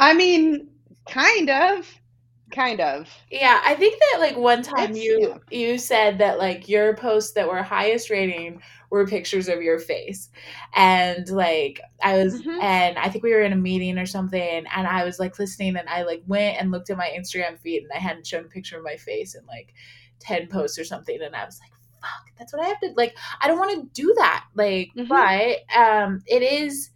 I 0.00 0.14
mean, 0.14 0.68
kind 1.08 1.48
of 1.48 2.01
kind 2.52 2.80
of 2.80 3.08
yeah 3.30 3.60
i 3.64 3.74
think 3.74 3.98
that 3.98 4.20
like 4.20 4.36
one 4.36 4.62
time 4.62 4.94
you 4.94 5.36
yeah. 5.50 5.58
you 5.58 5.78
said 5.78 6.18
that 6.18 6.38
like 6.38 6.68
your 6.68 6.94
posts 6.94 7.32
that 7.32 7.48
were 7.48 7.62
highest 7.62 8.10
rating 8.10 8.60
were 8.90 9.06
pictures 9.06 9.48
of 9.48 9.62
your 9.62 9.78
face 9.78 10.28
and 10.74 11.28
like 11.30 11.80
i 12.02 12.18
was 12.18 12.40
mm-hmm. 12.40 12.60
and 12.60 12.98
i 12.98 13.08
think 13.08 13.24
we 13.24 13.32
were 13.32 13.40
in 13.40 13.52
a 13.52 13.56
meeting 13.56 13.98
or 13.98 14.06
something 14.06 14.64
and 14.74 14.86
i 14.86 15.04
was 15.04 15.18
like 15.18 15.38
listening 15.38 15.76
and 15.76 15.88
i 15.88 16.02
like 16.02 16.22
went 16.26 16.60
and 16.60 16.70
looked 16.70 16.90
at 16.90 16.96
my 16.96 17.10
instagram 17.16 17.58
feed 17.58 17.82
and 17.82 17.92
i 17.94 17.98
hadn't 17.98 18.26
shown 18.26 18.44
a 18.44 18.48
picture 18.48 18.76
of 18.76 18.84
my 18.84 18.96
face 18.96 19.34
in 19.34 19.44
like 19.46 19.72
10 20.20 20.48
posts 20.48 20.78
or 20.78 20.84
something 20.84 21.20
and 21.22 21.34
i 21.34 21.44
was 21.44 21.58
like 21.60 21.72
fuck 22.02 22.38
that's 22.38 22.52
what 22.52 22.62
i 22.62 22.68
have 22.68 22.80
to 22.80 22.92
like 22.96 23.16
i 23.40 23.48
don't 23.48 23.58
want 23.58 23.80
to 23.80 24.02
do 24.02 24.12
that 24.18 24.44
like 24.54 24.90
mm-hmm. 24.96 25.08
but 25.08 25.58
um 25.76 26.22
it 26.26 26.42
is 26.42 26.90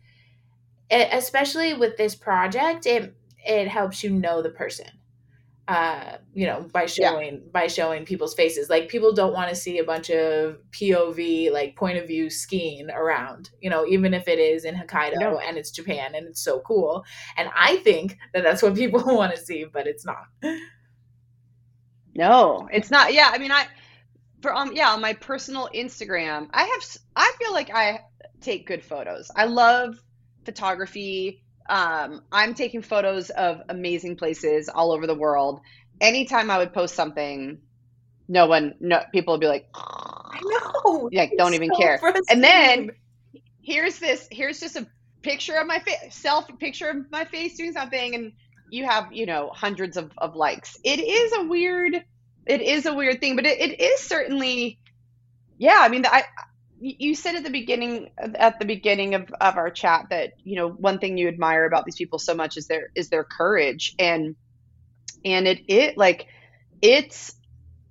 it, 0.91 1.09
especially 1.13 1.75
with 1.75 1.97
this 1.97 2.15
project 2.15 2.87
it 2.87 3.15
it 3.45 3.69
helps 3.69 4.03
you 4.05 4.11
know 4.11 4.43
the 4.43 4.51
person 4.51 4.87
uh 5.69 6.17
you 6.33 6.47
know 6.47 6.67
by 6.73 6.87
showing 6.87 7.35
yeah. 7.35 7.51
by 7.53 7.67
showing 7.67 8.05
people's 8.05 8.35
faces. 8.35 8.71
Like 8.71 8.89
people 8.89 9.13
don't 9.13 9.33
want 9.33 9.49
to 9.51 9.57
see 9.57 9.79
a 9.79 9.85
bunch 9.85 10.11
of 10.11 10.59
pov 10.71 11.53
like 11.53 11.77
point 11.77 11.99
of 11.99 12.07
view 12.07 12.31
skiing 12.31 12.91
around 12.91 13.51
you 13.61 13.71
know 13.71 13.87
even 13.87 14.15
if 14.15 14.29
it 14.29 14.39
is 14.39 14.65
in 14.65 14.75
hokkaido 14.75 15.19
no. 15.19 15.39
and 15.39 15.57
it's 15.57 15.71
japan 15.71 16.15
and 16.15 16.27
it's 16.27 16.43
so 16.43 16.61
cool. 16.61 17.05
And 17.37 17.49
i 17.57 17.77
think 17.79 18.19
that 18.33 18.43
that's 18.43 18.63
what 18.63 18.75
people 18.83 19.03
want 19.05 19.35
to 19.35 19.41
see 19.41 19.65
but 19.65 19.87
it's 19.87 20.05
not. 20.05 20.27
No 22.15 22.69
it's 22.73 22.91
not 22.91 23.13
yeah 23.13 23.31
i 23.33 23.39
mean 23.39 23.53
i 23.53 23.67
for 24.41 24.55
um 24.55 24.73
yeah 24.75 24.91
on 24.91 25.01
my 25.01 25.13
personal 25.13 25.69
instagram 25.75 26.49
i 26.53 26.63
have 26.63 26.99
i 27.15 27.31
feel 27.39 27.53
like 27.53 27.71
i 27.75 28.01
take 28.41 28.67
good 28.67 28.85
photos. 28.85 29.31
I 29.35 29.45
love 29.47 30.01
photography 30.45 31.43
um, 31.69 32.23
I'm 32.33 32.55
taking 32.55 32.83
photos 32.83 33.31
of 33.31 33.63
amazing 33.69 34.17
places 34.17 34.69
all 34.69 34.93
over 34.93 35.07
the 35.07 35.15
world. 35.15 35.61
Anytime 36.01 36.51
I 36.51 36.59
would 36.59 36.73
post 36.73 36.95
something, 36.95 37.59
no 38.29 38.47
one, 38.47 38.75
no 38.81 39.03
people 39.13 39.35
would 39.35 39.41
be 39.41 39.47
like, 39.47 39.67
I 39.75 40.41
know, 40.43 41.09
like 41.13 41.33
don't 41.37 41.55
even 41.55 41.71
so 41.73 41.79
care. 41.81 42.01
And 42.29 42.43
then 42.43 42.91
here's 43.63 43.99
this, 43.99 44.29
here's 44.31 44.61
just 44.61 44.77
a 44.77 44.87
picture 45.23 45.57
of 45.57 45.67
my 45.67 45.79
face, 45.81 46.15
self 46.15 46.47
picture 46.59 46.89
of 46.89 47.11
my 47.11 47.25
face 47.25 47.57
doing 47.57 47.73
something, 47.73 48.15
and 48.15 48.33
you 48.71 48.85
have 48.85 49.13
you 49.13 49.27
know 49.27 49.51
hundreds 49.55 49.97
of, 49.97 50.11
of 50.19 50.37
likes. 50.37 50.79
It 50.85 51.01
is 51.01 51.33
a 51.33 51.45
weird, 51.45 52.05
it 52.47 52.61
is 52.61 52.87
a 52.87 52.95
weird 52.95 53.21
thing, 53.21 53.37
but 53.37 53.47
it, 53.47 53.61
it 53.61 53.81
is 53.81 54.01
certainly, 54.01 54.79
yeah. 55.59 55.79
I 55.81 55.89
mean, 55.89 56.07
I 56.07 56.25
you 56.81 57.15
said 57.15 57.35
at 57.37 57.45
the 57.45 57.51
beginning 57.51 58.11
at 58.19 58.59
the 58.59 58.65
beginning 58.65 59.15
of, 59.15 59.31
of 59.41 59.57
our 59.57 59.71
chat 59.71 60.07
that 60.11 60.33
you 60.45 60.57
know 60.57 60.69
one 60.69 60.99
thing 60.99 61.17
you 61.17 61.29
admire 61.29 61.65
about 61.65 61.85
these 61.85 61.97
people 61.97 62.19
so 62.19 62.35
much 62.35 62.57
is 62.57 62.67
their 62.67 62.91
is 62.95 63.09
their 63.09 63.25
courage. 63.25 63.95
And 63.99 64.37
and 65.25 65.47
it 65.47 65.63
it 65.69 65.97
like 65.97 66.27
it's 66.83 67.35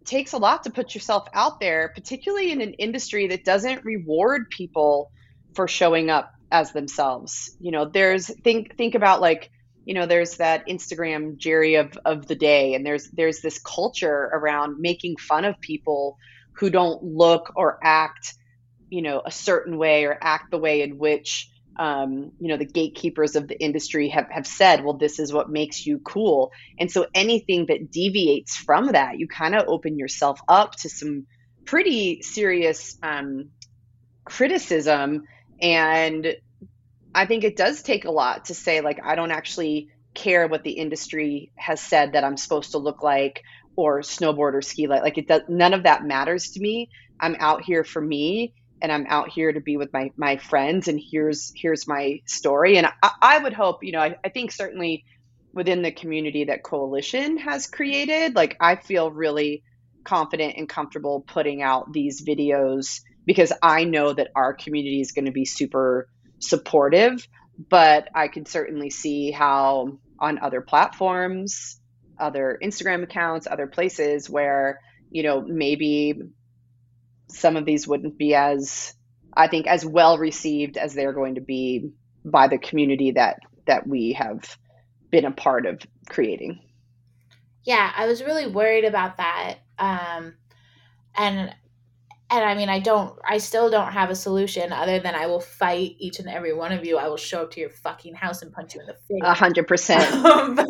takes 0.05 0.33
a 0.33 0.37
lot 0.37 0.63
to 0.63 0.69
put 0.69 0.93
yourself 0.93 1.27
out 1.33 1.59
there 1.59 1.91
particularly 1.95 2.51
in 2.51 2.61
an 2.61 2.73
industry 2.73 3.27
that 3.27 3.43
doesn't 3.43 3.83
reward 3.83 4.49
people 4.51 5.11
for 5.55 5.67
showing 5.67 6.11
up 6.11 6.31
as 6.51 6.71
themselves. 6.71 7.55
You 7.59 7.71
know 7.71 7.85
there's 7.85 8.27
think 8.27 8.77
think 8.77 8.93
about 8.93 9.19
like 9.19 9.49
you 9.83 9.93
know 9.93 10.05
there's 10.05 10.37
that 10.37 10.67
instagram 10.67 11.37
jerry 11.37 11.75
of 11.75 11.97
of 12.05 12.27
the 12.27 12.35
day 12.35 12.73
and 12.73 12.85
there's 12.85 13.09
there's 13.11 13.41
this 13.41 13.59
culture 13.59 14.29
around 14.33 14.79
making 14.79 15.15
fun 15.17 15.45
of 15.45 15.59
people 15.59 16.17
who 16.53 16.69
don't 16.69 17.03
look 17.03 17.53
or 17.55 17.79
act 17.83 18.35
you 18.89 19.01
know 19.01 19.21
a 19.25 19.31
certain 19.31 19.77
way 19.77 20.05
or 20.05 20.17
act 20.21 20.51
the 20.51 20.57
way 20.57 20.81
in 20.81 20.97
which 20.97 21.49
um, 21.77 22.31
you 22.39 22.47
know 22.47 22.57
the 22.57 22.65
gatekeepers 22.65 23.35
of 23.35 23.47
the 23.47 23.61
industry 23.61 24.09
have, 24.09 24.29
have 24.29 24.47
said 24.47 24.83
well 24.83 24.97
this 24.97 25.19
is 25.19 25.33
what 25.33 25.49
makes 25.49 25.85
you 25.85 25.99
cool. 25.99 26.51
And 26.79 26.91
so 26.91 27.07
anything 27.13 27.65
that 27.67 27.91
deviates 27.91 28.55
from 28.55 28.93
that 28.93 29.19
you 29.19 29.27
kind 29.27 29.55
of 29.55 29.67
open 29.67 29.97
yourself 29.97 30.39
up 30.47 30.75
to 30.77 30.89
some 30.89 31.25
pretty 31.65 32.21
serious 32.21 32.97
um, 33.03 33.49
criticism. 34.23 35.23
And 35.61 36.35
I 37.13 37.25
think 37.25 37.43
it 37.43 37.57
does 37.57 37.81
take 37.81 38.05
a 38.05 38.11
lot 38.11 38.45
to 38.45 38.53
say 38.53 38.81
like 38.81 38.99
I 39.03 39.15
don't 39.15 39.31
actually 39.31 39.89
care 40.13 40.47
what 40.47 40.63
the 40.63 40.71
industry 40.71 41.51
has 41.55 41.81
said 41.81 42.13
that 42.13 42.23
I'm 42.23 42.37
supposed 42.37 42.71
to 42.71 42.77
look 42.77 43.03
like 43.03 43.41
or 43.75 43.99
snowboard 43.99 44.53
or 44.53 44.61
ski 44.61 44.87
like 44.87 45.01
like 45.01 45.17
it 45.17 45.27
does 45.27 45.41
none 45.49 45.73
of 45.73 45.83
that 45.83 46.05
matters 46.05 46.51
to 46.51 46.61
me. 46.61 46.89
I'm 47.19 47.35
out 47.39 47.63
here 47.63 47.83
for 47.83 48.01
me 48.01 48.53
and 48.81 48.91
I'm 48.91 49.05
out 49.07 49.29
here 49.29 49.51
to 49.51 49.61
be 49.61 49.77
with 49.77 49.91
my 49.93 50.11
my 50.17 50.37
friends 50.37 50.87
and 50.87 50.99
here's 50.99 51.51
here's 51.55 51.87
my 51.87 52.21
story. 52.25 52.77
And 52.77 52.87
I, 53.01 53.11
I 53.21 53.37
would 53.39 53.53
hope 53.53 53.83
you 53.83 53.91
know 53.91 53.99
I, 53.99 54.17
I 54.23 54.29
think 54.29 54.51
certainly 54.51 55.05
within 55.53 55.81
the 55.81 55.91
community 55.91 56.45
that 56.45 56.63
coalition 56.63 57.37
has 57.37 57.67
created 57.67 58.35
like 58.35 58.57
I 58.59 58.75
feel 58.75 59.09
really 59.09 59.63
confident 60.03 60.55
and 60.57 60.69
comfortable 60.69 61.21
putting 61.25 61.61
out 61.61 61.91
these 61.91 62.23
videos 62.23 63.01
because 63.25 63.51
I 63.63 63.85
know 63.85 64.13
that 64.13 64.29
our 64.35 64.53
community 64.53 65.01
is 65.01 65.13
going 65.13 65.25
to 65.25 65.31
be 65.31 65.45
super 65.45 66.07
supportive 66.39 67.27
but 67.69 68.09
I 68.13 68.27
could 68.27 68.47
certainly 68.47 68.89
see 68.89 69.31
how 69.31 69.97
on 70.19 70.39
other 70.39 70.61
platforms 70.61 71.79
other 72.19 72.59
Instagram 72.61 73.03
accounts 73.03 73.47
other 73.49 73.67
places 73.67 74.29
where 74.29 74.79
you 75.09 75.23
know 75.23 75.41
maybe 75.41 76.19
some 77.27 77.57
of 77.57 77.65
these 77.65 77.87
wouldn't 77.87 78.17
be 78.17 78.35
as 78.35 78.93
I 79.33 79.47
think 79.47 79.67
as 79.67 79.85
well 79.85 80.17
received 80.17 80.77
as 80.77 80.93
they're 80.93 81.13
going 81.13 81.35
to 81.35 81.41
be 81.41 81.91
by 82.23 82.47
the 82.47 82.57
community 82.57 83.11
that 83.11 83.39
that 83.67 83.87
we 83.87 84.13
have 84.13 84.57
been 85.11 85.25
a 85.25 85.31
part 85.31 85.65
of 85.65 85.81
creating. 86.09 86.59
Yeah, 87.63 87.91
I 87.95 88.05
was 88.05 88.23
really 88.23 88.47
worried 88.47 88.85
about 88.85 89.17
that. 89.17 89.57
Um, 89.79 90.35
and 91.15 91.53
and 92.29 92.43
I 92.43 92.55
mean, 92.55 92.69
I 92.69 92.79
don't, 92.79 93.17
I 93.27 93.37
still 93.37 93.69
don't 93.69 93.91
have 93.91 94.09
a 94.09 94.15
solution 94.15 94.73
other 94.73 94.99
than 94.99 95.13
I 95.13 95.27
will 95.27 95.39
fight 95.39 95.95
each 95.99 96.17
and 96.19 96.27
every 96.27 96.53
one 96.53 96.71
of 96.71 96.83
you. 96.83 96.97
I 96.97 97.07
will 97.07 97.17
show 97.17 97.43
up 97.43 97.51
to 97.51 97.59
your 97.59 97.69
fucking 97.69 98.15
house 98.15 98.41
and 98.41 98.51
punch 98.51 98.73
you 98.73 98.81
in 98.81 98.87
the 98.87 98.93
face. 98.93 99.21
A 99.21 99.33
hundred 99.33 99.67
percent. 99.67 100.03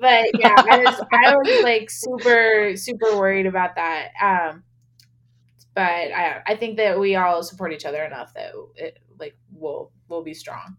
But 0.00 0.30
yeah, 0.38 0.54
I 0.56 0.78
was, 0.78 1.00
I 1.12 1.36
was 1.36 1.62
like 1.62 1.90
super, 1.90 2.72
super 2.76 3.18
worried 3.18 3.44
about 3.44 3.74
that. 3.74 4.12
Um, 4.20 4.64
but 5.74 5.82
I 5.82 6.42
I 6.46 6.56
think 6.56 6.76
that 6.78 6.98
we 6.98 7.16
all 7.16 7.42
support 7.42 7.72
each 7.72 7.84
other 7.84 8.02
enough 8.02 8.34
that 8.34 8.52
it 8.76 8.98
like 9.18 9.36
we'll 9.52 9.90
we'll 10.08 10.22
be 10.22 10.34
strong. 10.34 10.76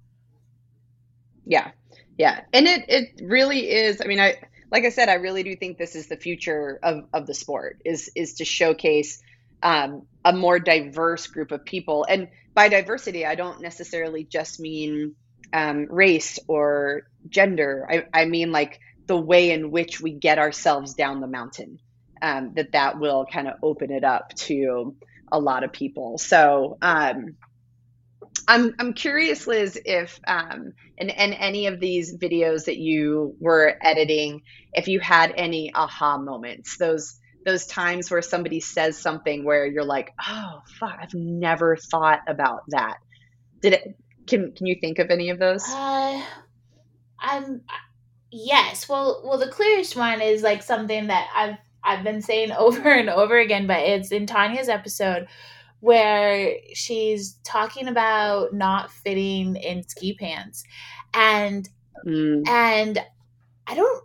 Yeah, 1.45 1.71
yeah, 2.17 2.41
and 2.53 2.67
it 2.67 2.85
it 2.87 3.21
really 3.23 3.69
is. 3.69 4.01
I 4.01 4.05
mean, 4.05 4.19
I 4.19 4.37
like 4.71 4.85
I 4.85 4.89
said, 4.89 5.09
I 5.09 5.15
really 5.15 5.43
do 5.43 5.55
think 5.55 5.77
this 5.77 5.95
is 5.95 6.07
the 6.07 6.17
future 6.17 6.79
of 6.83 7.05
of 7.13 7.27
the 7.27 7.33
sport 7.33 7.81
is 7.85 8.11
is 8.15 8.35
to 8.35 8.45
showcase 8.45 9.21
um, 9.63 10.07
a 10.25 10.33
more 10.33 10.59
diverse 10.59 11.27
group 11.27 11.51
of 11.51 11.65
people, 11.65 12.05
and 12.07 12.27
by 12.53 12.69
diversity, 12.69 13.25
I 13.25 13.35
don't 13.35 13.61
necessarily 13.61 14.23
just 14.23 14.59
mean 14.59 15.15
um, 15.53 15.87
race 15.89 16.39
or 16.47 17.03
gender. 17.29 17.87
I, 17.89 18.21
I 18.21 18.25
mean 18.25 18.51
like 18.51 18.79
the 19.07 19.17
way 19.17 19.51
in 19.51 19.71
which 19.71 20.01
we 20.01 20.11
get 20.11 20.37
ourselves 20.37 20.93
down 20.93 21.21
the 21.21 21.27
mountain 21.27 21.79
um, 22.21 22.53
that 22.55 22.73
that 22.73 22.99
will 22.99 23.25
kind 23.25 23.47
of 23.47 23.55
open 23.63 23.91
it 23.91 24.03
up 24.03 24.33
to 24.35 24.95
a 25.31 25.39
lot 25.39 25.63
of 25.63 25.71
people. 25.71 26.17
So 26.17 26.77
um, 26.81 27.35
I'm 28.47 28.75
I'm 28.79 28.93
curious, 28.93 29.47
Liz, 29.47 29.79
if 29.83 30.19
um, 30.27 30.73
in, 30.97 31.09
in 31.09 31.33
any 31.33 31.67
of 31.67 31.79
these 31.79 32.17
videos 32.17 32.65
that 32.65 32.77
you 32.77 33.35
were 33.39 33.75
editing, 33.81 34.41
if 34.73 34.87
you 34.87 34.99
had 34.99 35.33
any 35.35 35.71
aha 35.73 36.17
moments, 36.17 36.77
those 36.77 37.17
those 37.45 37.65
times 37.65 38.11
where 38.11 38.21
somebody 38.21 38.59
says 38.59 38.97
something 38.97 39.43
where 39.43 39.65
you're 39.65 39.85
like, 39.85 40.11
oh 40.27 40.61
fuck, 40.79 40.97
I've 41.01 41.13
never 41.13 41.75
thought 41.75 42.19
about 42.27 42.61
that. 42.69 42.97
Did 43.61 43.73
it? 43.73 43.95
Can 44.27 44.53
Can 44.53 44.67
you 44.67 44.75
think 44.79 44.99
of 44.99 45.09
any 45.09 45.29
of 45.29 45.39
those? 45.39 45.63
Uh, 45.67 46.21
I'm 47.19 47.61
yes. 48.31 48.87
Well, 48.87 49.21
well, 49.25 49.39
the 49.39 49.49
clearest 49.49 49.95
one 49.95 50.21
is 50.21 50.43
like 50.43 50.63
something 50.63 51.07
that 51.07 51.27
I've 51.35 51.57
I've 51.83 52.03
been 52.03 52.21
saying 52.21 52.51
over 52.57 52.89
and 52.89 53.09
over 53.09 53.37
again, 53.37 53.67
but 53.67 53.79
it's 53.79 54.11
in 54.11 54.25
Tanya's 54.25 54.69
episode 54.69 55.27
where 55.79 56.55
she's 56.73 57.33
talking 57.43 57.87
about 57.87 58.53
not 58.53 58.91
fitting 58.91 59.55
in 59.55 59.87
ski 59.87 60.13
pants. 60.13 60.63
And 61.13 61.67
mm. 62.05 62.47
and 62.47 62.99
I 63.67 63.75
don't 63.75 64.03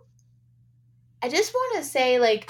I 1.21 1.29
just 1.29 1.53
want 1.53 1.77
to 1.77 1.89
say 1.89 2.19
like 2.19 2.49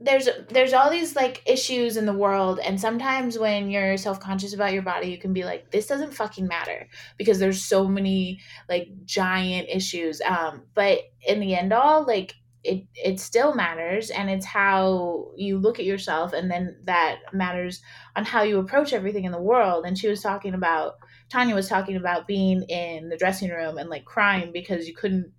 there's 0.00 0.28
there's 0.50 0.72
all 0.72 0.90
these 0.90 1.16
like 1.16 1.42
issues 1.44 1.96
in 1.96 2.06
the 2.06 2.12
world 2.12 2.60
and 2.60 2.80
sometimes 2.80 3.36
when 3.36 3.68
you're 3.68 3.96
self-conscious 3.96 4.54
about 4.54 4.72
your 4.72 4.82
body 4.82 5.08
you 5.08 5.18
can 5.18 5.32
be 5.32 5.44
like 5.44 5.72
this 5.72 5.86
doesn't 5.86 6.14
fucking 6.14 6.46
matter 6.46 6.88
because 7.16 7.40
there's 7.40 7.64
so 7.64 7.88
many 7.88 8.38
like 8.68 8.88
giant 9.04 9.68
issues 9.68 10.20
um 10.20 10.62
but 10.74 11.00
in 11.26 11.40
the 11.40 11.56
end 11.56 11.72
all 11.72 12.06
like 12.06 12.34
it 12.64 12.84
it 12.94 13.20
still 13.20 13.54
matters 13.54 14.10
and 14.10 14.28
it's 14.28 14.44
how 14.46 15.30
you 15.36 15.58
look 15.58 15.78
at 15.78 15.84
yourself 15.84 16.32
and 16.32 16.50
then 16.50 16.76
that 16.84 17.18
matters 17.32 17.80
on 18.16 18.24
how 18.24 18.42
you 18.42 18.58
approach 18.58 18.92
everything 18.92 19.24
in 19.24 19.32
the 19.32 19.40
world. 19.40 19.84
And 19.86 19.96
she 19.96 20.08
was 20.08 20.22
talking 20.22 20.54
about 20.54 20.94
Tanya 21.30 21.54
was 21.54 21.68
talking 21.68 21.96
about 21.96 22.26
being 22.26 22.62
in 22.64 23.08
the 23.08 23.16
dressing 23.16 23.50
room 23.50 23.78
and 23.78 23.88
like 23.88 24.04
crying 24.04 24.50
because 24.52 24.88
you 24.88 24.94
couldn't 24.94 25.32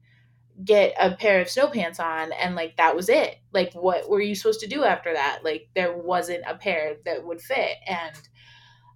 get 0.63 0.93
a 0.99 1.15
pair 1.15 1.41
of 1.41 1.49
snow 1.49 1.69
pants 1.69 1.99
on 1.99 2.31
and 2.33 2.55
like 2.55 2.77
that 2.77 2.95
was 2.95 3.09
it. 3.09 3.37
Like 3.53 3.73
what 3.73 4.09
were 4.09 4.21
you 4.21 4.35
supposed 4.35 4.61
to 4.61 4.67
do 4.67 4.83
after 4.83 5.13
that? 5.13 5.39
Like 5.43 5.69
there 5.75 5.95
wasn't 5.97 6.43
a 6.47 6.55
pair 6.55 6.95
that 7.05 7.25
would 7.25 7.41
fit. 7.41 7.77
And 7.87 8.15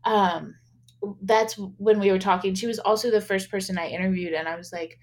um 0.06 0.56
that's 1.22 1.56
when 1.78 2.00
we 2.00 2.12
were 2.12 2.20
talking. 2.20 2.56
She 2.56 2.68
was 2.68 2.80
also 2.80 3.12
the 3.12 3.22
first 3.22 3.52
person 3.52 3.78
i 3.78 3.88
interviewed 3.88 4.34
and 4.34 4.48
i 4.48 4.56
was 4.56 4.72
like 4.72 4.98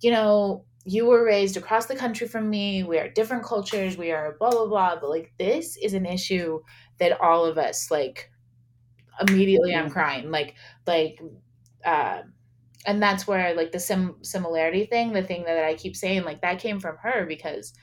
you 0.00 0.10
know 0.10 0.64
you 0.88 1.06
were 1.06 1.24
raised 1.24 1.56
across 1.56 1.86
the 1.86 1.94
country 1.94 2.26
from 2.26 2.48
me. 2.48 2.82
We 2.82 2.98
are 2.98 3.08
different 3.10 3.44
cultures. 3.44 3.98
We 3.98 4.10
are 4.10 4.36
blah, 4.38 4.50
blah, 4.50 4.66
blah. 4.66 4.96
But 5.00 5.10
like, 5.10 5.32
this 5.38 5.76
is 5.76 5.92
an 5.94 6.06
issue 6.06 6.60
that 6.98 7.20
all 7.20 7.44
of 7.44 7.58
us, 7.58 7.90
like, 7.90 8.30
immediately 9.20 9.74
I'm 9.74 9.90
crying. 9.90 10.30
Like, 10.30 10.54
like, 10.86 11.20
uh, 11.84 12.22
and 12.86 13.02
that's 13.02 13.26
where 13.26 13.54
like 13.54 13.72
the 13.72 13.80
sim 13.80 14.16
similarity 14.22 14.86
thing, 14.86 15.12
the 15.12 15.22
thing 15.22 15.44
that 15.44 15.62
I 15.62 15.74
keep 15.74 15.96
saying, 15.96 16.24
like 16.24 16.40
that 16.42 16.60
came 16.60 16.80
from 16.80 16.96
her 17.02 17.26
because 17.26 17.74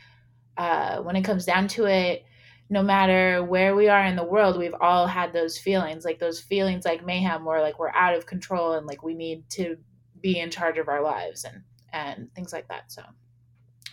uh, 0.58 1.02
when 1.02 1.15
it 1.15 1.24
comes 1.24 1.46
down 1.46 1.68
to 1.70 1.86
it, 1.86 2.24
no 2.70 2.82
matter 2.82 3.44
where 3.44 3.76
we 3.76 3.88
are 3.88 4.06
in 4.06 4.15
the 4.15 4.24
world, 4.24 4.58
we've 4.58 4.76
all 4.82 5.06
had 5.06 5.34
those 5.34 5.58
feelings, 5.58 6.06
like 6.06 6.18
those 6.18 6.39
feelings 6.39 6.86
like 6.86 7.06
mayhem, 7.06 7.46
where 7.46 7.62
like 7.62 7.78
we're 7.78 7.89
out 7.89 8.15
of 8.15 8.26
control 8.26 8.74
and 8.74 8.88
like 8.88 9.04
we 9.04 9.13
need 9.13 9.48
to 9.52 9.78
be 10.22 10.39
in 10.39 10.50
charge 10.50 10.78
of 10.78 10.88
our 10.88 11.04
lives. 11.04 11.44
And 11.44 11.62
and 11.95 12.31
things 12.36 12.51
like 12.51 12.67
that. 12.67 12.91
So 12.91 13.01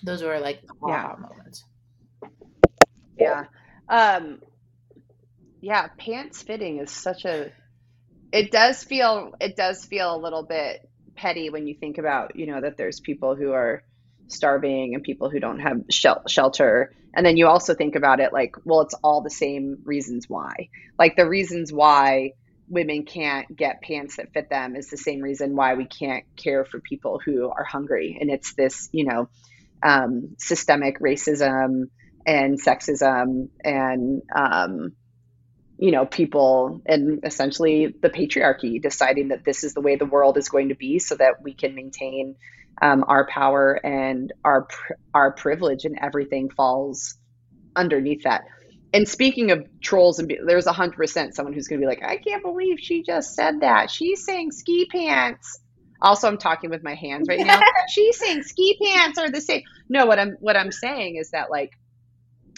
those 0.03 0.23
were 0.23 0.41
like 0.41 0.61
yeah 0.87 1.15
moments. 1.19 1.65
Yeah. 3.17 3.45
Um 3.89 4.43
yeah, 5.61 5.89
pants 5.97 6.43
fitting 6.43 6.79
is 6.79 6.91
such 6.91 7.25
a 7.25 7.53
it 8.33 8.51
does 8.51 8.83
feel 8.83 9.33
it 9.41 9.57
does 9.57 9.85
feel 9.85 10.15
a 10.15 10.19
little 10.19 10.43
bit 10.43 10.89
petty 11.15 11.51
when 11.51 11.67
you 11.67 11.75
think 11.79 11.99
about, 11.99 12.35
you 12.35 12.47
know, 12.47 12.61
that 12.61 12.77
there's 12.77 12.99
people 12.99 13.37
who 13.37 13.53
are 13.53 13.85
starving 14.27 14.95
and 14.95 15.05
people 15.05 15.31
who 15.31 15.39
don't 15.39 15.61
have 15.61 15.83
shel- 15.91 16.27
shelter. 16.27 16.93
And 17.15 17.25
then 17.25 17.37
you 17.37 17.47
also 17.47 17.75
think 17.75 17.95
about 17.95 18.19
it 18.21 18.33
like, 18.33 18.57
well, 18.65 18.81
it's 18.81 18.95
all 19.05 19.23
the 19.23 19.31
same 19.31 19.79
reasons 19.85 20.29
why. 20.29 20.71
Like 20.99 21.15
the 21.15 21.29
reasons 21.29 21.73
why 21.73 22.33
women 22.69 23.05
can't 23.05 23.55
get 23.55 23.83
pants 23.83 24.17
that 24.17 24.33
fit 24.33 24.49
them 24.49 24.77
is 24.77 24.89
the 24.89 24.97
same 24.97 25.21
reason 25.21 25.57
why 25.57 25.75
we 25.75 25.85
can't 25.85 26.25
care 26.37 26.65
for 26.65 26.81
people 26.81 27.21
who 27.25 27.51
are 27.51 27.65
hungry. 27.65 28.17
And 28.21 28.31
it's 28.31 28.55
this, 28.55 28.89
you 28.93 29.05
know, 29.05 29.29
um, 29.83 30.37
systemic 30.39 31.01
racism 31.01 31.85
and 32.27 32.61
sexism 32.61 33.49
and, 33.65 34.23
um, 34.35 34.93
you 35.79 35.91
know, 35.91 36.07
people 36.07 36.81
and 36.87 37.21
essentially 37.25 37.93
the 38.01 38.11
patriarchy 38.11 38.81
deciding 38.81 39.29
that 39.29 39.45
this 39.45 39.65
is 39.65 39.75
the 39.75 39.81
way 39.81 39.97
the 39.97 40.07
world 40.07 40.39
is 40.39 40.49
going 40.49 40.69
to 40.69 40.77
be 40.77 40.99
so 40.99 41.17
that 41.17 41.43
we 41.43 41.55
can 41.55 41.75
maintain 41.75 42.37
um, 42.81 43.05
our 43.07 43.27
power 43.27 43.75
and 43.85 44.33
our, 44.45 44.69
our 45.13 45.33
privilege 45.33 45.85
and 45.85 45.99
everything 46.01 46.49
falls 46.49 47.17
underneath 47.75 48.23
that 48.23 48.45
and 48.93 49.09
speaking 49.09 49.51
of 49.51 49.67
trolls 49.81 50.19
and 50.19 50.29
be, 50.29 50.39
there's 50.47 50.67
a 50.67 50.73
hundred 50.73 50.97
percent 50.97 51.35
someone 51.35 51.53
who's 51.55 51.69
going 51.69 51.81
to 51.81 51.85
be 51.85 51.89
like 51.89 52.03
i 52.03 52.17
can't 52.17 52.43
believe 52.43 52.79
she 52.79 53.03
just 53.03 53.35
said 53.35 53.61
that. 53.61 53.91
She's 53.91 54.25
saying 54.25 54.53
ski 54.53 54.87
pants. 54.91 55.61
Also 56.01 56.29
i'm 56.29 56.39
talking 56.39 56.71
with 56.71 56.83
my 56.83 56.95
hands 56.95 57.29
right 57.29 57.41
now. 57.41 57.61
She's 57.89 58.19
saying 58.19 58.43
ski 58.43 58.79
pants 58.83 59.19
are 59.19 59.31
the 59.31 59.41
same. 59.41 59.63
No 59.89 60.07
what 60.07 60.19
i'm 60.19 60.37
what 60.41 60.57
i'm 60.57 60.73
saying 60.73 61.17
is 61.17 61.31
that 61.31 61.51
like 61.51 61.71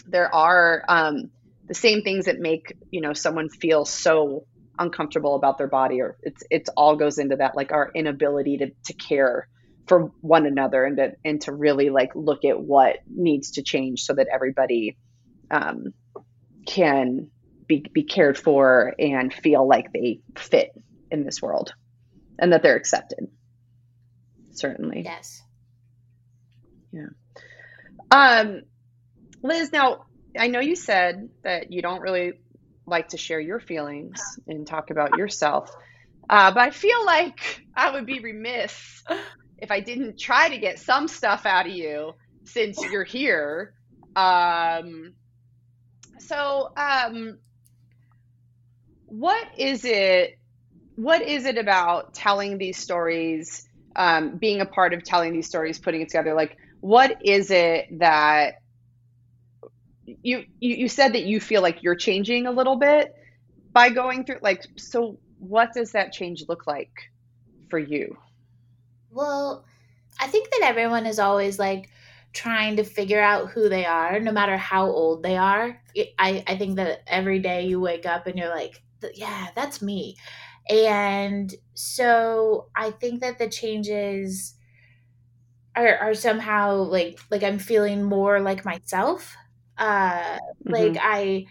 there 0.07 0.33
are 0.33 0.83
um, 0.87 1.31
the 1.67 1.73
same 1.73 2.01
things 2.03 2.25
that 2.25 2.39
make 2.39 2.75
you 2.91 3.01
know 3.01 3.13
someone 3.13 3.49
feel 3.49 3.85
so 3.85 4.45
uncomfortable 4.77 5.35
about 5.35 5.57
their 5.57 5.67
body 5.67 6.01
or 6.01 6.17
it's 6.21 6.43
it's 6.51 6.69
all 6.75 6.95
goes 6.95 7.17
into 7.17 7.37
that 7.37 7.55
like 7.55 7.71
our 7.71 7.91
inability 7.95 8.57
to 8.57 8.71
to 8.83 8.93
care 8.93 9.47
for 9.87 10.11
one 10.21 10.45
another 10.45 10.83
and 10.83 10.97
to 10.97 11.13
and 11.23 11.41
to 11.41 11.53
really 11.53 11.89
like 11.89 12.09
look 12.15 12.43
at 12.43 12.59
what 12.59 12.97
needs 13.07 13.51
to 13.51 13.61
change 13.63 14.01
so 14.01 14.13
that 14.13 14.27
everybody 14.31 14.97
um, 15.51 15.93
can 16.65 17.29
be, 17.67 17.85
be 17.91 18.03
cared 18.03 18.37
for 18.37 18.93
and 18.99 19.33
feel 19.33 19.67
like 19.67 19.91
they 19.91 20.21
fit 20.37 20.71
in 21.11 21.23
this 21.23 21.41
world 21.41 21.73
and 22.37 22.53
that 22.53 22.63
they're 22.63 22.75
accepted. 22.75 23.27
Certainly. 24.51 25.03
Yes. 25.03 25.41
Yeah. 26.91 27.07
Um, 28.11 28.61
Liz, 29.41 29.71
now 29.71 30.05
I 30.37 30.47
know 30.47 30.59
you 30.59 30.75
said 30.75 31.29
that 31.43 31.71
you 31.71 31.81
don't 31.81 32.01
really 32.01 32.33
like 32.85 33.09
to 33.09 33.17
share 33.17 33.39
your 33.39 33.59
feelings 33.59 34.21
and 34.47 34.65
talk 34.65 34.91
about 34.91 35.17
yourself, 35.17 35.69
uh, 36.29 36.51
but 36.51 36.61
I 36.61 36.69
feel 36.69 37.05
like 37.05 37.65
I 37.75 37.91
would 37.91 38.05
be 38.05 38.19
remiss 38.19 39.03
if 39.57 39.71
I 39.71 39.79
didn't 39.79 40.19
try 40.19 40.49
to 40.49 40.57
get 40.57 40.79
some 40.79 41.07
stuff 41.07 41.45
out 41.45 41.65
of 41.65 41.73
you 41.73 42.13
since 42.45 42.81
you're 42.81 43.03
here. 43.03 43.73
Um, 44.15 45.13
so, 46.19 46.71
um, 46.75 47.37
what 49.05 49.47
is 49.57 49.85
it? 49.85 50.37
What 50.95 51.21
is 51.21 51.45
it 51.45 51.57
about 51.57 52.13
telling 52.13 52.57
these 52.57 52.77
stories, 52.77 53.67
um, 53.95 54.37
being 54.37 54.61
a 54.61 54.65
part 54.65 54.93
of 54.93 55.03
telling 55.03 55.33
these 55.33 55.47
stories, 55.47 55.79
putting 55.79 56.01
it 56.01 56.09
together? 56.09 56.33
Like, 56.33 56.57
what 56.79 57.21
is 57.23 57.51
it 57.51 57.99
that 57.99 58.61
you, 60.05 60.45
you 60.59 60.75
you 60.75 60.87
said 60.87 61.13
that 61.13 61.23
you 61.23 61.39
feel 61.39 61.61
like 61.61 61.83
you're 61.83 61.95
changing 61.95 62.47
a 62.47 62.51
little 62.51 62.77
bit 62.77 63.13
by 63.71 63.89
going 63.89 64.25
through? 64.25 64.39
Like, 64.41 64.65
so 64.77 65.17
what 65.39 65.73
does 65.73 65.91
that 65.91 66.13
change 66.13 66.45
look 66.47 66.67
like 66.67 66.91
for 67.69 67.79
you? 67.79 68.17
Well, 69.11 69.65
I 70.19 70.27
think 70.27 70.49
that 70.51 70.61
everyone 70.63 71.05
is 71.05 71.19
always 71.19 71.59
like 71.59 71.89
trying 72.35 72.75
to 72.75 72.83
figure 72.83 73.21
out 73.21 73.49
who 73.49 73.69
they 73.69 73.85
are, 73.85 74.19
no 74.19 74.31
matter 74.31 74.57
how 74.57 74.85
old 74.85 75.23
they 75.23 75.37
are. 75.37 75.81
I, 76.19 76.43
I 76.45 76.57
think 76.57 76.75
that 76.75 77.01
every 77.07 77.39
day 77.39 77.65
you 77.65 77.79
wake 77.79 78.05
up 78.05 78.27
and 78.27 78.37
you're 78.37 78.53
like, 78.53 78.83
yeah, 79.15 79.47
that's 79.55 79.81
me. 79.81 80.17
And 80.69 81.53
so 81.73 82.69
I 82.75 82.91
think 82.91 83.21
that 83.21 83.39
the 83.39 83.47
changes 83.47 84.55
are, 85.75 85.95
are 85.97 86.13
somehow 86.13 86.75
like 86.75 87.19
like 87.29 87.43
I'm 87.43 87.59
feeling 87.59 88.03
more 88.03 88.39
like 88.39 88.65
myself. 88.65 89.35
Uh 89.77 90.19
mm-hmm. 90.19 90.71
like 90.71 90.97
I 90.99 91.45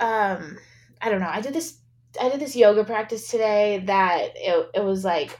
um 0.00 0.58
I 1.00 1.10
don't 1.10 1.20
know. 1.20 1.28
I 1.28 1.40
did 1.40 1.52
this 1.52 1.78
I 2.20 2.28
did 2.30 2.40
this 2.40 2.56
yoga 2.56 2.84
practice 2.84 3.28
today 3.28 3.82
that 3.86 4.30
it, 4.36 4.70
it 4.74 4.84
was 4.84 5.04
like 5.04 5.38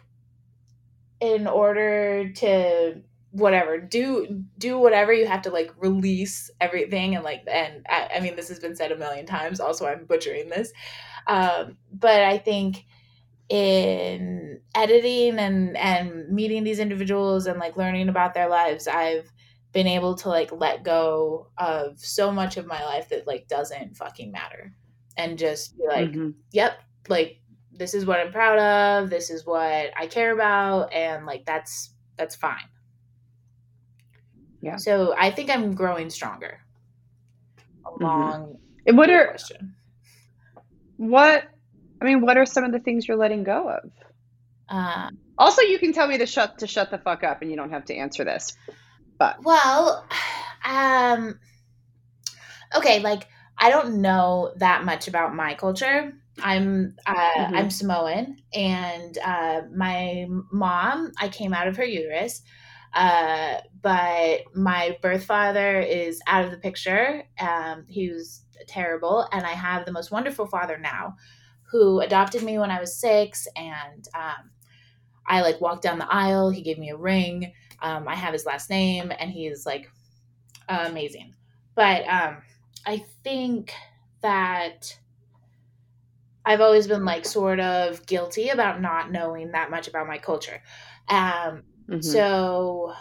in 1.24 1.46
order 1.46 2.30
to 2.30 3.00
whatever 3.30 3.80
do 3.80 4.44
do 4.58 4.78
whatever 4.78 5.12
you 5.12 5.26
have 5.26 5.40
to 5.42 5.50
like 5.50 5.72
release 5.78 6.50
everything 6.60 7.14
and 7.14 7.24
like 7.24 7.42
and 7.50 7.84
I, 7.88 8.10
I, 8.16 8.20
mean 8.20 8.36
this 8.36 8.48
has 8.48 8.60
been 8.60 8.76
said 8.76 8.92
a 8.92 8.96
million 8.96 9.26
times 9.26 9.58
also 9.58 9.86
i'm 9.86 10.04
butchering 10.04 10.50
this 10.50 10.70
um, 11.26 11.76
but 11.92 12.20
i 12.20 12.36
think 12.38 12.84
in 13.48 14.60
editing 14.74 15.38
and 15.38 15.76
and 15.76 16.28
meeting 16.28 16.62
these 16.62 16.78
individuals 16.78 17.46
and 17.46 17.58
like 17.58 17.76
learning 17.76 18.08
about 18.08 18.34
their 18.34 18.48
lives 18.48 18.86
i've 18.86 19.32
been 19.72 19.86
able 19.88 20.14
to 20.14 20.28
like 20.28 20.52
let 20.52 20.84
go 20.84 21.48
of 21.58 21.98
so 21.98 22.30
much 22.30 22.56
of 22.56 22.66
my 22.66 22.84
life 22.84 23.08
that 23.08 23.26
like 23.26 23.48
doesn't 23.48 23.96
fucking 23.96 24.30
matter 24.30 24.72
and 25.16 25.38
just 25.38 25.76
be 25.76 25.84
like 25.88 26.10
mm-hmm. 26.10 26.30
yep 26.52 26.78
like 27.08 27.40
this 27.76 27.94
is 27.94 28.06
what 28.06 28.20
i'm 28.20 28.32
proud 28.32 28.58
of 28.58 29.10
this 29.10 29.30
is 29.30 29.44
what 29.44 29.90
i 29.96 30.06
care 30.08 30.32
about 30.32 30.92
and 30.92 31.26
like 31.26 31.44
that's 31.44 31.90
that's 32.16 32.34
fine 32.34 32.68
yeah. 34.64 34.76
So 34.78 35.14
I 35.16 35.30
think 35.30 35.50
I'm 35.50 35.74
growing 35.74 36.08
stronger. 36.08 36.58
Along 37.84 38.56
mm-hmm. 38.86 38.96
what 38.96 39.10
are 39.10 39.26
question. 39.28 39.74
What 40.96 41.44
I 42.00 42.04
mean, 42.04 42.22
what 42.22 42.38
are 42.38 42.46
some 42.46 42.64
of 42.64 42.72
the 42.72 42.78
things 42.78 43.06
you're 43.06 43.18
letting 43.18 43.44
go 43.44 43.68
of? 43.68 43.90
Uh, 44.66 45.10
also, 45.36 45.60
you 45.60 45.78
can 45.78 45.92
tell 45.92 46.08
me 46.08 46.16
to 46.16 46.24
shut 46.24 46.60
to 46.60 46.66
shut 46.66 46.90
the 46.90 46.96
fuck 46.96 47.22
up, 47.22 47.42
and 47.42 47.50
you 47.50 47.58
don't 47.58 47.72
have 47.72 47.84
to 47.86 47.94
answer 47.94 48.24
this. 48.24 48.56
But 49.18 49.44
well, 49.44 50.08
um, 50.64 51.38
okay, 52.74 53.00
like 53.00 53.28
I 53.58 53.68
don't 53.68 54.00
know 54.00 54.54
that 54.56 54.82
much 54.82 55.08
about 55.08 55.34
my 55.34 55.52
culture. 55.52 56.14
I'm 56.42 56.96
uh, 57.06 57.14
mm-hmm. 57.14 57.54
I'm 57.54 57.70
Samoan, 57.70 58.36
and 58.52 59.18
uh, 59.18 59.62
my 59.74 60.26
mom. 60.52 61.12
I 61.18 61.28
came 61.28 61.54
out 61.54 61.68
of 61.68 61.76
her 61.76 61.84
uterus. 61.84 62.42
Uh, 62.94 63.58
but 63.82 64.42
my 64.54 64.96
birth 65.02 65.24
father 65.24 65.80
is 65.80 66.20
out 66.28 66.44
of 66.44 66.52
the 66.52 66.56
picture. 66.56 67.24
Um, 67.40 67.84
he 67.88 68.10
was 68.10 68.44
terrible, 68.68 69.28
and 69.32 69.44
I 69.44 69.50
have 69.52 69.84
the 69.84 69.92
most 69.92 70.12
wonderful 70.12 70.46
father 70.46 70.78
now, 70.78 71.16
who 71.70 72.00
adopted 72.00 72.42
me 72.44 72.58
when 72.58 72.70
I 72.70 72.80
was 72.80 72.98
six, 72.98 73.48
and 73.56 74.06
um, 74.14 74.50
I 75.26 75.40
like 75.42 75.60
walked 75.60 75.82
down 75.82 75.98
the 75.98 76.12
aisle. 76.12 76.50
He 76.50 76.62
gave 76.62 76.78
me 76.78 76.90
a 76.90 76.96
ring. 76.96 77.52
Um, 77.82 78.06
I 78.06 78.14
have 78.14 78.32
his 78.32 78.46
last 78.46 78.70
name, 78.70 79.12
and 79.18 79.30
he's 79.30 79.66
like 79.66 79.90
amazing. 80.68 81.34
But 81.74 82.06
um, 82.08 82.42
I 82.86 83.04
think 83.24 83.72
that 84.22 84.96
I've 86.44 86.60
always 86.60 86.86
been 86.86 87.04
like 87.04 87.24
sort 87.24 87.60
of 87.60 88.04
guilty 88.06 88.50
about 88.50 88.80
not 88.80 89.10
knowing 89.10 89.52
that 89.52 89.70
much 89.70 89.88
about 89.88 90.06
my 90.06 90.18
culture. 90.18 90.62
Um, 91.08 91.62
Mm-hmm. 91.88 92.00
So 92.00 92.94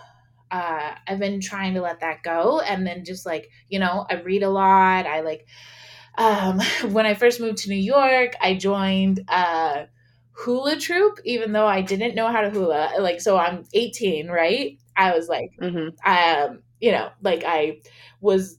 uh, 0.52 0.92
I've 1.08 1.20
been 1.20 1.42
trying 1.42 1.76
to 1.76 1.82
let 1.82 2.02
that 2.02 2.24
go. 2.24 2.60
And 2.60 2.86
then 2.86 3.06
just 3.06 3.26
like, 3.26 3.50
you 3.70 3.80
know, 3.80 4.06
I 4.10 4.22
read 4.22 4.44
a 4.44 4.50
lot. 4.50 5.06
I 5.06 5.22
like, 5.22 5.48
um, 6.18 6.60
when 6.92 7.06
I 7.06 7.14
first 7.14 7.40
moved 7.40 7.60
to 7.60 7.70
New 7.70 7.76
York, 7.76 8.34
I 8.42 8.56
joined 8.56 9.22
a 9.30 9.88
hula 10.32 10.78
troupe, 10.78 11.20
even 11.26 11.54
though 11.54 11.68
I 11.68 11.82
didn't 11.82 12.16
know 12.16 12.32
how 12.32 12.42
to 12.42 12.50
hula. 12.50 12.94
Like, 13.00 13.22
so 13.22 13.38
I'm 13.38 13.66
18, 13.74 14.28
right? 14.28 14.78
I 14.96 15.16
was 15.16 15.28
like, 15.28 15.52
mm-hmm. 15.62 15.90
um, 16.10 16.60
you 16.80 16.92
know, 16.92 17.10
like 17.22 17.44
I 17.46 17.82
was 18.20 18.58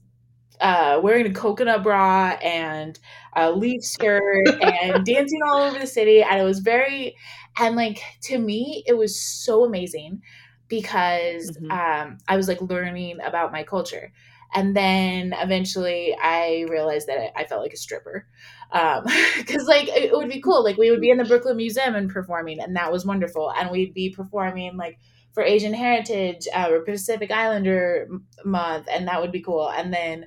uh, 0.61 0.99
wearing 1.01 1.25
a 1.25 1.33
coconut 1.33 1.83
bra 1.83 2.37
and 2.41 2.99
a 3.35 3.51
leaf 3.51 3.83
skirt 3.83 4.47
and 4.61 5.05
dancing 5.05 5.39
all 5.45 5.61
over 5.61 5.79
the 5.79 5.87
city. 5.87 6.21
And 6.21 6.39
it 6.39 6.43
was 6.43 6.59
very, 6.59 7.15
and 7.57 7.75
like 7.75 8.01
to 8.23 8.37
me, 8.37 8.83
it 8.87 8.97
was 8.97 9.19
so 9.19 9.65
amazing 9.65 10.21
because 10.67 11.51
mm-hmm. 11.57 11.71
um, 11.71 12.17
I 12.27 12.37
was 12.37 12.47
like 12.47 12.61
learning 12.61 13.19
about 13.23 13.51
my 13.51 13.63
culture. 13.63 14.11
And 14.53 14.75
then 14.75 15.33
eventually 15.37 16.15
I 16.21 16.65
realized 16.69 17.07
that 17.07 17.37
I, 17.37 17.43
felt 17.43 17.61
like 17.61 17.73
a 17.73 17.77
stripper. 17.77 18.25
Um, 18.71 19.03
cause 19.47 19.67
like 19.67 19.89
it 19.89 20.13
would 20.13 20.29
be 20.29 20.41
cool. 20.41 20.63
Like 20.63 20.77
we 20.77 20.91
would 20.91 21.01
be 21.01 21.09
in 21.09 21.17
the 21.17 21.25
Brooklyn 21.25 21.57
Museum 21.57 21.95
and 21.95 22.09
performing, 22.09 22.59
and 22.61 22.75
that 22.75 22.91
was 22.91 23.05
wonderful. 23.05 23.51
And 23.51 23.69
we'd 23.69 23.93
be 23.93 24.11
performing 24.11 24.77
like 24.77 24.97
for 25.35 25.43
Asian 25.43 25.73
Heritage 25.73 26.47
uh, 26.55 26.69
or 26.71 26.79
Pacific 26.79 27.29
Islander 27.29 28.07
month, 28.43 28.87
and 28.89 29.07
that 29.07 29.21
would 29.21 29.31
be 29.31 29.41
cool. 29.41 29.69
And 29.69 29.93
then 29.93 30.25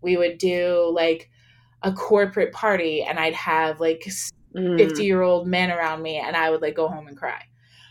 we 0.00 0.16
would 0.16 0.38
do 0.38 0.92
like 0.94 1.28
a 1.82 1.92
corporate 1.92 2.52
party, 2.52 3.02
and 3.02 3.18
I'd 3.18 3.34
have 3.34 3.80
like 3.80 4.06
mm. 4.54 4.78
50 4.78 5.04
year 5.04 5.22
old 5.22 5.46
men 5.46 5.70
around 5.70 6.02
me 6.02 6.18
and 6.18 6.36
I 6.36 6.50
would 6.50 6.62
like 6.62 6.76
go 6.76 6.88
home 6.88 7.06
and 7.06 7.16
cry. 7.16 7.42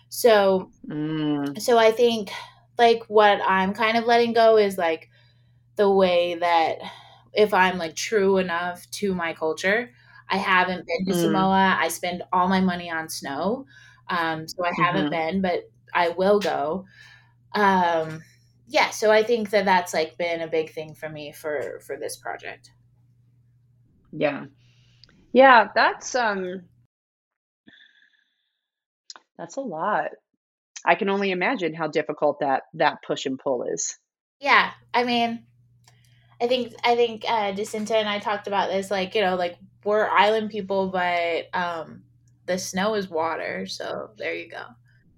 So, 0.09 0.71
mm. 0.87 1.59
so 1.61 1.77
I 1.77 1.91
think 1.91 2.31
like 2.77 3.03
what 3.07 3.41
I'm 3.45 3.73
kind 3.73 3.97
of 3.97 4.05
letting 4.05 4.33
go 4.33 4.57
is 4.57 4.77
like 4.77 5.09
the 5.75 5.89
way 5.89 6.35
that 6.35 6.77
if 7.33 7.53
I'm 7.53 7.77
like 7.77 7.95
true 7.95 8.37
enough 8.37 8.89
to 8.91 9.13
my 9.13 9.33
culture, 9.33 9.91
I 10.29 10.37
haven't 10.37 10.85
been 10.85 11.05
to 11.13 11.19
mm. 11.19 11.23
Samoa. 11.23 11.77
I 11.79 11.87
spend 11.89 12.23
all 12.31 12.47
my 12.47 12.61
money 12.61 12.89
on 12.89 13.09
snow. 13.09 13.65
Um, 14.09 14.47
so 14.47 14.65
I 14.65 14.71
haven't 14.75 15.11
mm-hmm. 15.11 15.11
been, 15.11 15.41
but 15.41 15.69
I 15.93 16.09
will 16.09 16.39
go. 16.39 16.85
Um, 17.53 18.21
yeah, 18.67 18.91
so 18.91 19.11
I 19.11 19.23
think 19.23 19.49
that 19.49 19.65
that's 19.65 19.93
like 19.93 20.17
been 20.17 20.41
a 20.41 20.47
big 20.47 20.71
thing 20.71 20.93
for 20.93 21.09
me 21.09 21.31
for 21.31 21.79
for 21.85 21.97
this 21.97 22.17
project. 22.17 22.71
Yeah. 24.11 24.45
Yeah, 25.33 25.67
that's 25.73 26.15
um 26.15 26.63
that's 29.37 29.57
a 29.57 29.61
lot. 29.61 30.09
I 30.85 30.95
can 30.95 31.09
only 31.09 31.31
imagine 31.31 31.73
how 31.73 31.87
difficult 31.87 32.39
that 32.41 32.63
that 32.75 33.01
push 33.05 33.25
and 33.25 33.39
pull 33.39 33.63
is. 33.63 33.97
Yeah, 34.39 34.71
I 34.93 35.03
mean, 35.03 35.45
I 36.41 36.47
think 36.47 36.73
I 36.83 36.95
think 36.95 37.25
uh 37.27 37.51
Jacinta 37.53 37.97
and 37.97 38.07
I 38.07 38.19
talked 38.19 38.47
about 38.47 38.69
this 38.69 38.91
like, 38.91 39.15
you 39.15 39.21
know, 39.21 39.35
like 39.35 39.57
we're 39.83 40.07
island 40.07 40.51
people 40.51 40.89
but 40.89 41.45
um 41.53 42.03
the 42.45 42.57
snow 42.57 42.95
is 42.95 43.09
water, 43.09 43.65
so 43.67 44.11
there 44.17 44.33
you 44.35 44.49
go. 44.49 44.63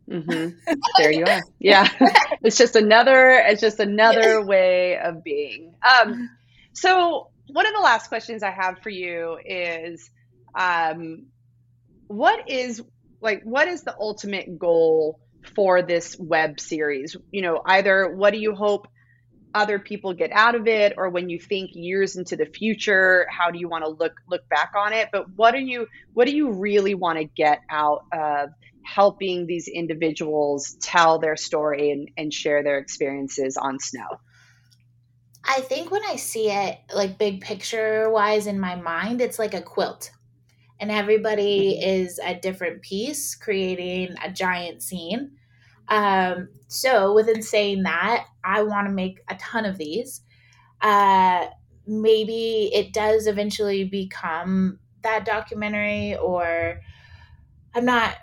Mm-hmm. 0.09 0.73
There 0.97 1.11
you 1.11 1.25
are. 1.25 1.41
Yeah, 1.59 1.87
it's 2.41 2.57
just 2.57 2.75
another. 2.75 3.29
It's 3.29 3.61
just 3.61 3.79
another 3.79 4.43
way 4.43 4.97
of 4.97 5.23
being. 5.23 5.73
Um, 5.81 6.29
so 6.73 7.29
one 7.47 7.65
of 7.65 7.73
the 7.73 7.79
last 7.79 8.07
questions 8.07 8.43
I 8.43 8.51
have 8.51 8.79
for 8.79 8.89
you 8.89 9.37
is 9.43 10.09
um, 10.55 11.27
what 12.07 12.49
is 12.49 12.81
like 13.21 13.43
what 13.43 13.67
is 13.67 13.83
the 13.83 13.95
ultimate 13.99 14.57
goal 14.57 15.19
for 15.55 15.81
this 15.81 16.17
web 16.19 16.59
series? 16.59 17.15
You 17.31 17.41
know, 17.41 17.61
either 17.65 18.13
what 18.13 18.33
do 18.33 18.39
you 18.39 18.53
hope 18.53 18.87
other 19.53 19.79
people 19.79 20.13
get 20.13 20.31
out 20.31 20.55
of 20.55 20.67
it 20.67 20.93
or 20.97 21.09
when 21.09 21.29
you 21.29 21.39
think 21.39 21.71
years 21.73 22.15
into 22.15 22.35
the 22.35 22.45
future 22.45 23.27
how 23.29 23.51
do 23.51 23.59
you 23.59 23.67
want 23.67 23.83
to 23.83 23.89
look 23.89 24.13
look 24.29 24.47
back 24.49 24.71
on 24.77 24.93
it 24.93 25.09
but 25.11 25.25
what 25.35 25.51
do 25.51 25.59
you 25.59 25.87
what 26.13 26.25
do 26.25 26.35
you 26.35 26.53
really 26.53 26.95
want 26.95 27.19
to 27.19 27.25
get 27.25 27.59
out 27.69 28.05
of 28.13 28.49
helping 28.83 29.45
these 29.45 29.67
individuals 29.67 30.75
tell 30.81 31.19
their 31.19 31.35
story 31.35 31.91
and, 31.91 32.09
and 32.17 32.33
share 32.33 32.63
their 32.63 32.77
experiences 32.77 33.57
on 33.57 33.79
snow 33.79 34.19
i 35.43 35.61
think 35.61 35.91
when 35.91 36.03
i 36.09 36.15
see 36.15 36.49
it 36.49 36.79
like 36.93 37.17
big 37.17 37.41
picture 37.41 38.09
wise 38.09 38.47
in 38.47 38.59
my 38.59 38.75
mind 38.75 39.21
it's 39.21 39.39
like 39.39 39.53
a 39.53 39.61
quilt 39.61 40.11
and 40.79 40.91
everybody 40.91 41.75
mm-hmm. 41.75 41.89
is 41.89 42.19
a 42.23 42.35
different 42.35 42.81
piece 42.81 43.35
creating 43.35 44.15
a 44.23 44.31
giant 44.31 44.81
scene 44.81 45.31
um, 45.91 46.47
so, 46.69 47.13
within 47.13 47.41
saying 47.41 47.83
that, 47.83 48.25
I 48.45 48.63
want 48.63 48.87
to 48.87 48.93
make 48.93 49.19
a 49.27 49.35
ton 49.35 49.65
of 49.65 49.77
these. 49.77 50.21
Uh, 50.81 51.47
maybe 51.85 52.71
it 52.73 52.93
does 52.93 53.27
eventually 53.27 53.83
become 53.83 54.79
that 55.03 55.25
documentary, 55.25 56.15
or 56.15 56.79
I'm 57.75 57.83
not 57.83 58.15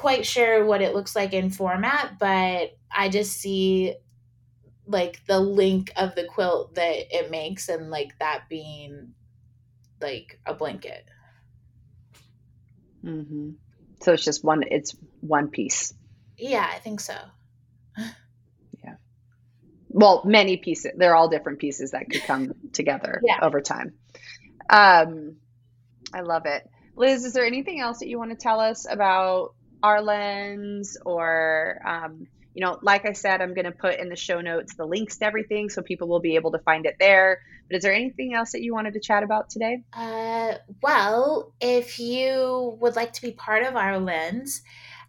quite 0.00 0.24
sure 0.24 0.64
what 0.64 0.80
it 0.80 0.94
looks 0.94 1.14
like 1.14 1.34
in 1.34 1.50
format, 1.50 2.18
but 2.18 2.74
I 2.90 3.10
just 3.10 3.32
see 3.32 3.94
like 4.86 5.20
the 5.26 5.38
link 5.38 5.92
of 5.94 6.14
the 6.14 6.24
quilt 6.24 6.74
that 6.76 7.14
it 7.14 7.30
makes 7.30 7.68
and 7.68 7.90
like 7.90 8.18
that 8.18 8.44
being 8.48 9.12
like 10.00 10.40
a 10.46 10.54
blanket. 10.54 11.04
Mm-hmm. 13.04 13.50
So 14.00 14.14
it's 14.14 14.24
just 14.24 14.42
one, 14.42 14.64
it's 14.70 14.96
one 15.20 15.48
piece. 15.48 15.92
Yeah, 16.38 16.66
I 16.66 16.78
think 16.78 17.00
so. 17.00 17.18
yeah. 17.98 18.94
Well, 19.90 20.22
many 20.24 20.56
pieces. 20.56 20.92
They're 20.96 21.14
all 21.14 21.28
different 21.28 21.58
pieces 21.58 21.90
that 21.90 22.08
could 22.08 22.22
come 22.22 22.54
together 22.72 23.20
yeah. 23.22 23.40
over 23.42 23.60
time. 23.60 23.92
Um, 24.70 25.36
I 26.14 26.22
love 26.22 26.46
it. 26.46 26.66
Liz, 26.96 27.26
is 27.26 27.34
there 27.34 27.44
anything 27.44 27.80
else 27.80 27.98
that 27.98 28.08
you 28.08 28.18
want 28.18 28.30
to 28.30 28.36
tell 28.36 28.60
us 28.60 28.86
about 28.90 29.52
our 29.82 30.02
lens 30.02 30.96
or 31.04 31.80
um, 31.86 32.26
you 32.54 32.64
know, 32.64 32.78
like 32.82 33.06
I 33.06 33.12
said, 33.12 33.40
I'm 33.40 33.54
going 33.54 33.66
to 33.66 33.72
put 33.72 33.98
in 33.98 34.08
the 34.08 34.16
show 34.16 34.40
notes 34.40 34.74
the 34.74 34.84
links 34.84 35.18
to 35.18 35.24
everything 35.24 35.70
so 35.70 35.82
people 35.82 36.08
will 36.08 36.20
be 36.20 36.34
able 36.34 36.50
to 36.52 36.58
find 36.58 36.84
it 36.84 36.96
there. 36.98 37.40
But 37.68 37.76
is 37.76 37.82
there 37.84 37.92
anything 37.92 38.34
else 38.34 38.52
that 38.52 38.62
you 38.62 38.74
wanted 38.74 38.94
to 38.94 39.00
chat 39.00 39.22
about 39.22 39.50
today? 39.50 39.84
Uh, 39.92 40.54
well, 40.82 41.52
if 41.60 42.00
you 42.00 42.76
would 42.80 42.96
like 42.96 43.12
to 43.14 43.22
be 43.22 43.32
part 43.32 43.62
of 43.62 43.76
our 43.76 43.98
lens, 43.98 44.62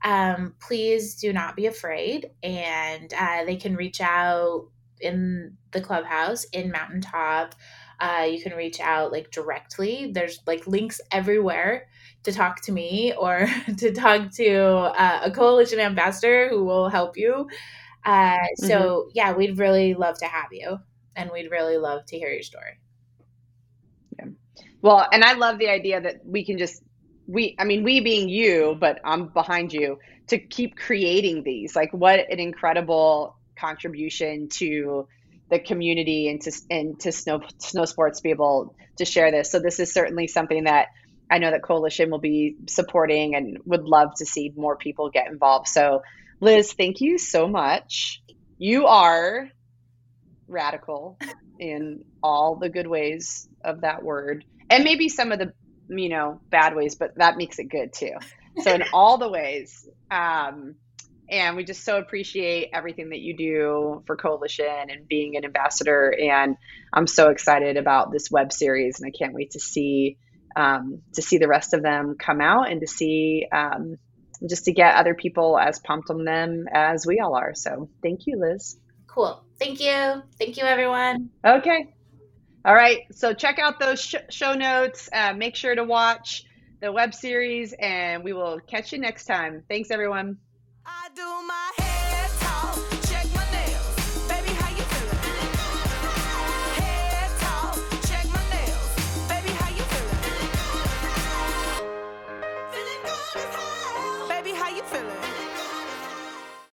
um, 0.04 0.54
please 0.60 1.16
do 1.16 1.34
not 1.34 1.56
be 1.56 1.66
afraid. 1.66 2.30
And 2.44 3.12
uh, 3.14 3.46
they 3.46 3.56
can 3.56 3.76
reach 3.76 4.02
out 4.02 4.68
in 5.00 5.58
the 5.72 5.82
clubhouse 5.82 6.44
in 6.46 6.72
Mountaintop. 6.72 7.56
Uh, 8.00 8.28
you 8.30 8.42
can 8.42 8.54
reach 8.54 8.80
out 8.80 9.12
like 9.12 9.32
directly. 9.32 10.12
There's 10.14 10.40
like 10.46 10.68
links 10.68 11.02
everywhere 11.12 11.88
to 12.24 12.32
talk 12.32 12.62
to 12.62 12.72
me 12.72 13.14
or 13.18 13.48
to 13.78 13.92
talk 13.92 14.32
to 14.34 14.58
uh, 14.58 15.22
a 15.24 15.32
coalition 15.32 15.80
ambassador 15.80 16.50
who 16.50 16.64
will 16.64 16.90
help 16.90 17.18
you. 17.18 17.48
Uh, 18.04 18.38
so, 18.56 18.68
mm-hmm. 18.68 19.10
yeah, 19.14 19.34
we'd 19.34 19.58
really 19.58 19.94
love 19.94 20.18
to 20.20 20.26
have 20.26 20.48
you 20.52 20.80
and 21.16 21.30
we'd 21.32 21.52
really 21.52 21.78
love 21.78 22.06
to 22.08 22.18
hear 22.18 22.30
your 22.30 22.44
story. 22.44 22.80
Yeah. 24.18 24.26
Well, 24.82 25.08
and 25.12 25.24
I 25.24 25.34
love 25.34 25.60
the 25.60 25.70
idea 25.70 26.02
that 26.02 26.26
we 26.26 26.44
can 26.46 26.58
just 26.58 26.82
we 27.32 27.56
i 27.60 27.64
mean 27.64 27.84
we 27.84 28.02
being 28.02 28.30
you 28.30 28.76
but 28.80 29.00
i'm 29.04 29.28
behind 29.28 29.72
you 29.72 29.98
to 30.28 30.38
keep 30.38 30.76
creating 30.76 31.44
these 31.44 31.76
like 31.76 31.92
what 31.94 32.20
an 32.32 32.40
incredible 32.40 33.38
contribution 33.58 34.50
to 34.50 35.08
the 35.50 35.60
community 35.60 36.30
and 36.30 36.42
to 36.42 36.52
and 36.70 37.00
to 37.00 37.12
snow 37.12 37.42
snow 37.58 37.86
sports 37.86 38.20
to 38.20 38.24
be 38.24 38.30
able 38.30 38.76
to 38.98 39.06
share 39.06 39.32
this 39.32 39.52
so 39.52 39.60
this 39.60 39.80
is 39.80 39.94
certainly 39.94 40.28
something 40.28 40.66
that 40.66 40.88
i 41.32 41.40
know 41.40 41.52
that 41.52 41.64
coalition 41.64 42.12
will 42.12 42.20
be 42.20 42.56
supporting 42.68 43.36
and 43.36 43.58
would 43.66 43.84
love 43.84 44.14
to 44.16 44.26
see 44.26 44.54
more 44.56 44.76
people 44.76 45.10
get 45.10 45.28
involved 45.28 45.68
so 45.68 46.02
liz 46.40 46.74
thank 46.74 47.02
you 47.02 47.18
so 47.18 47.48
much 47.48 48.22
you 48.58 48.86
are 48.86 49.48
radical 50.48 51.18
in 51.60 52.04
all 52.22 52.56
the 52.56 52.70
good 52.70 52.88
ways 52.88 53.48
of 53.64 53.82
that 53.82 54.04
word 54.04 54.44
and 54.70 54.84
maybe 54.84 55.10
some 55.10 55.32
of 55.32 55.40
the 55.40 55.54
you 55.98 56.10
know, 56.10 56.40
bad 56.50 56.76
ways, 56.76 56.96
but 56.96 57.16
that 57.18 57.38
makes 57.38 57.60
it 57.60 57.66
good 57.66 57.94
too. 57.94 58.14
So 58.62 58.74
in 58.74 58.84
all 58.94 59.18
the 59.18 59.30
ways, 59.30 59.88
um, 60.10 60.76
and 61.30 61.56
we 61.56 61.64
just 61.64 61.86
so 61.86 61.98
appreciate 61.98 62.70
everything 62.74 63.10
that 63.10 63.20
you 63.20 63.38
do 63.38 64.04
for 64.06 64.18
Coalition 64.18 64.90
and 64.90 65.08
being 65.08 65.38
an 65.38 65.46
ambassador. 65.46 66.14
And 66.14 66.58
I'm 66.92 67.08
so 67.08 67.30
excited 67.30 67.78
about 67.78 68.12
this 68.12 68.30
web 68.30 68.52
series, 68.52 69.00
and 69.00 69.08
I 69.08 69.18
can't 69.18 69.34
wait 69.34 69.52
to 69.52 69.60
see 69.60 70.18
um, 70.56 71.02
to 71.14 71.22
see 71.22 71.38
the 71.38 71.48
rest 71.48 71.74
of 71.74 71.82
them 71.82 72.16
come 72.18 72.42
out 72.42 72.72
and 72.72 72.82
to 72.82 72.88
see 72.88 73.48
um, 73.52 73.98
just 74.48 74.66
to 74.66 74.72
get 74.72 74.96
other 74.96 75.14
people 75.14 75.58
as 75.58 75.80
pumped 75.80 76.10
on 76.10 76.24
them 76.24 76.68
as 76.72 77.06
we 77.06 77.20
all 77.20 77.36
are. 77.36 77.54
So 77.56 77.90
thank 78.02 78.28
you, 78.28 78.40
Liz. 78.40 78.78
Cool. 79.08 79.44
Thank 79.60 79.80
you. 79.80 80.24
Thank 80.40 80.58
you, 80.58 80.64
everyone. 80.64 81.30
Okay. 81.46 81.94
All 82.64 82.74
right. 82.74 83.00
So 83.12 83.34
check 83.34 83.60
out 83.60 83.80
those 83.80 84.02
sh- 84.02 84.16
show 84.30 84.54
notes. 84.54 85.10
Uh, 85.12 85.34
make 85.34 85.56
sure 85.56 85.76
to 85.76 85.84
watch 85.84 86.44
the 86.80 86.92
web 86.92 87.14
series, 87.14 87.74
and 87.74 88.24
we 88.24 88.34
will 88.34 88.60
catch 88.60 88.92
you 88.92 89.00
next 89.00 89.26
time. 89.26 89.64
Thanks, 89.70 89.92
everyone. 89.92 90.38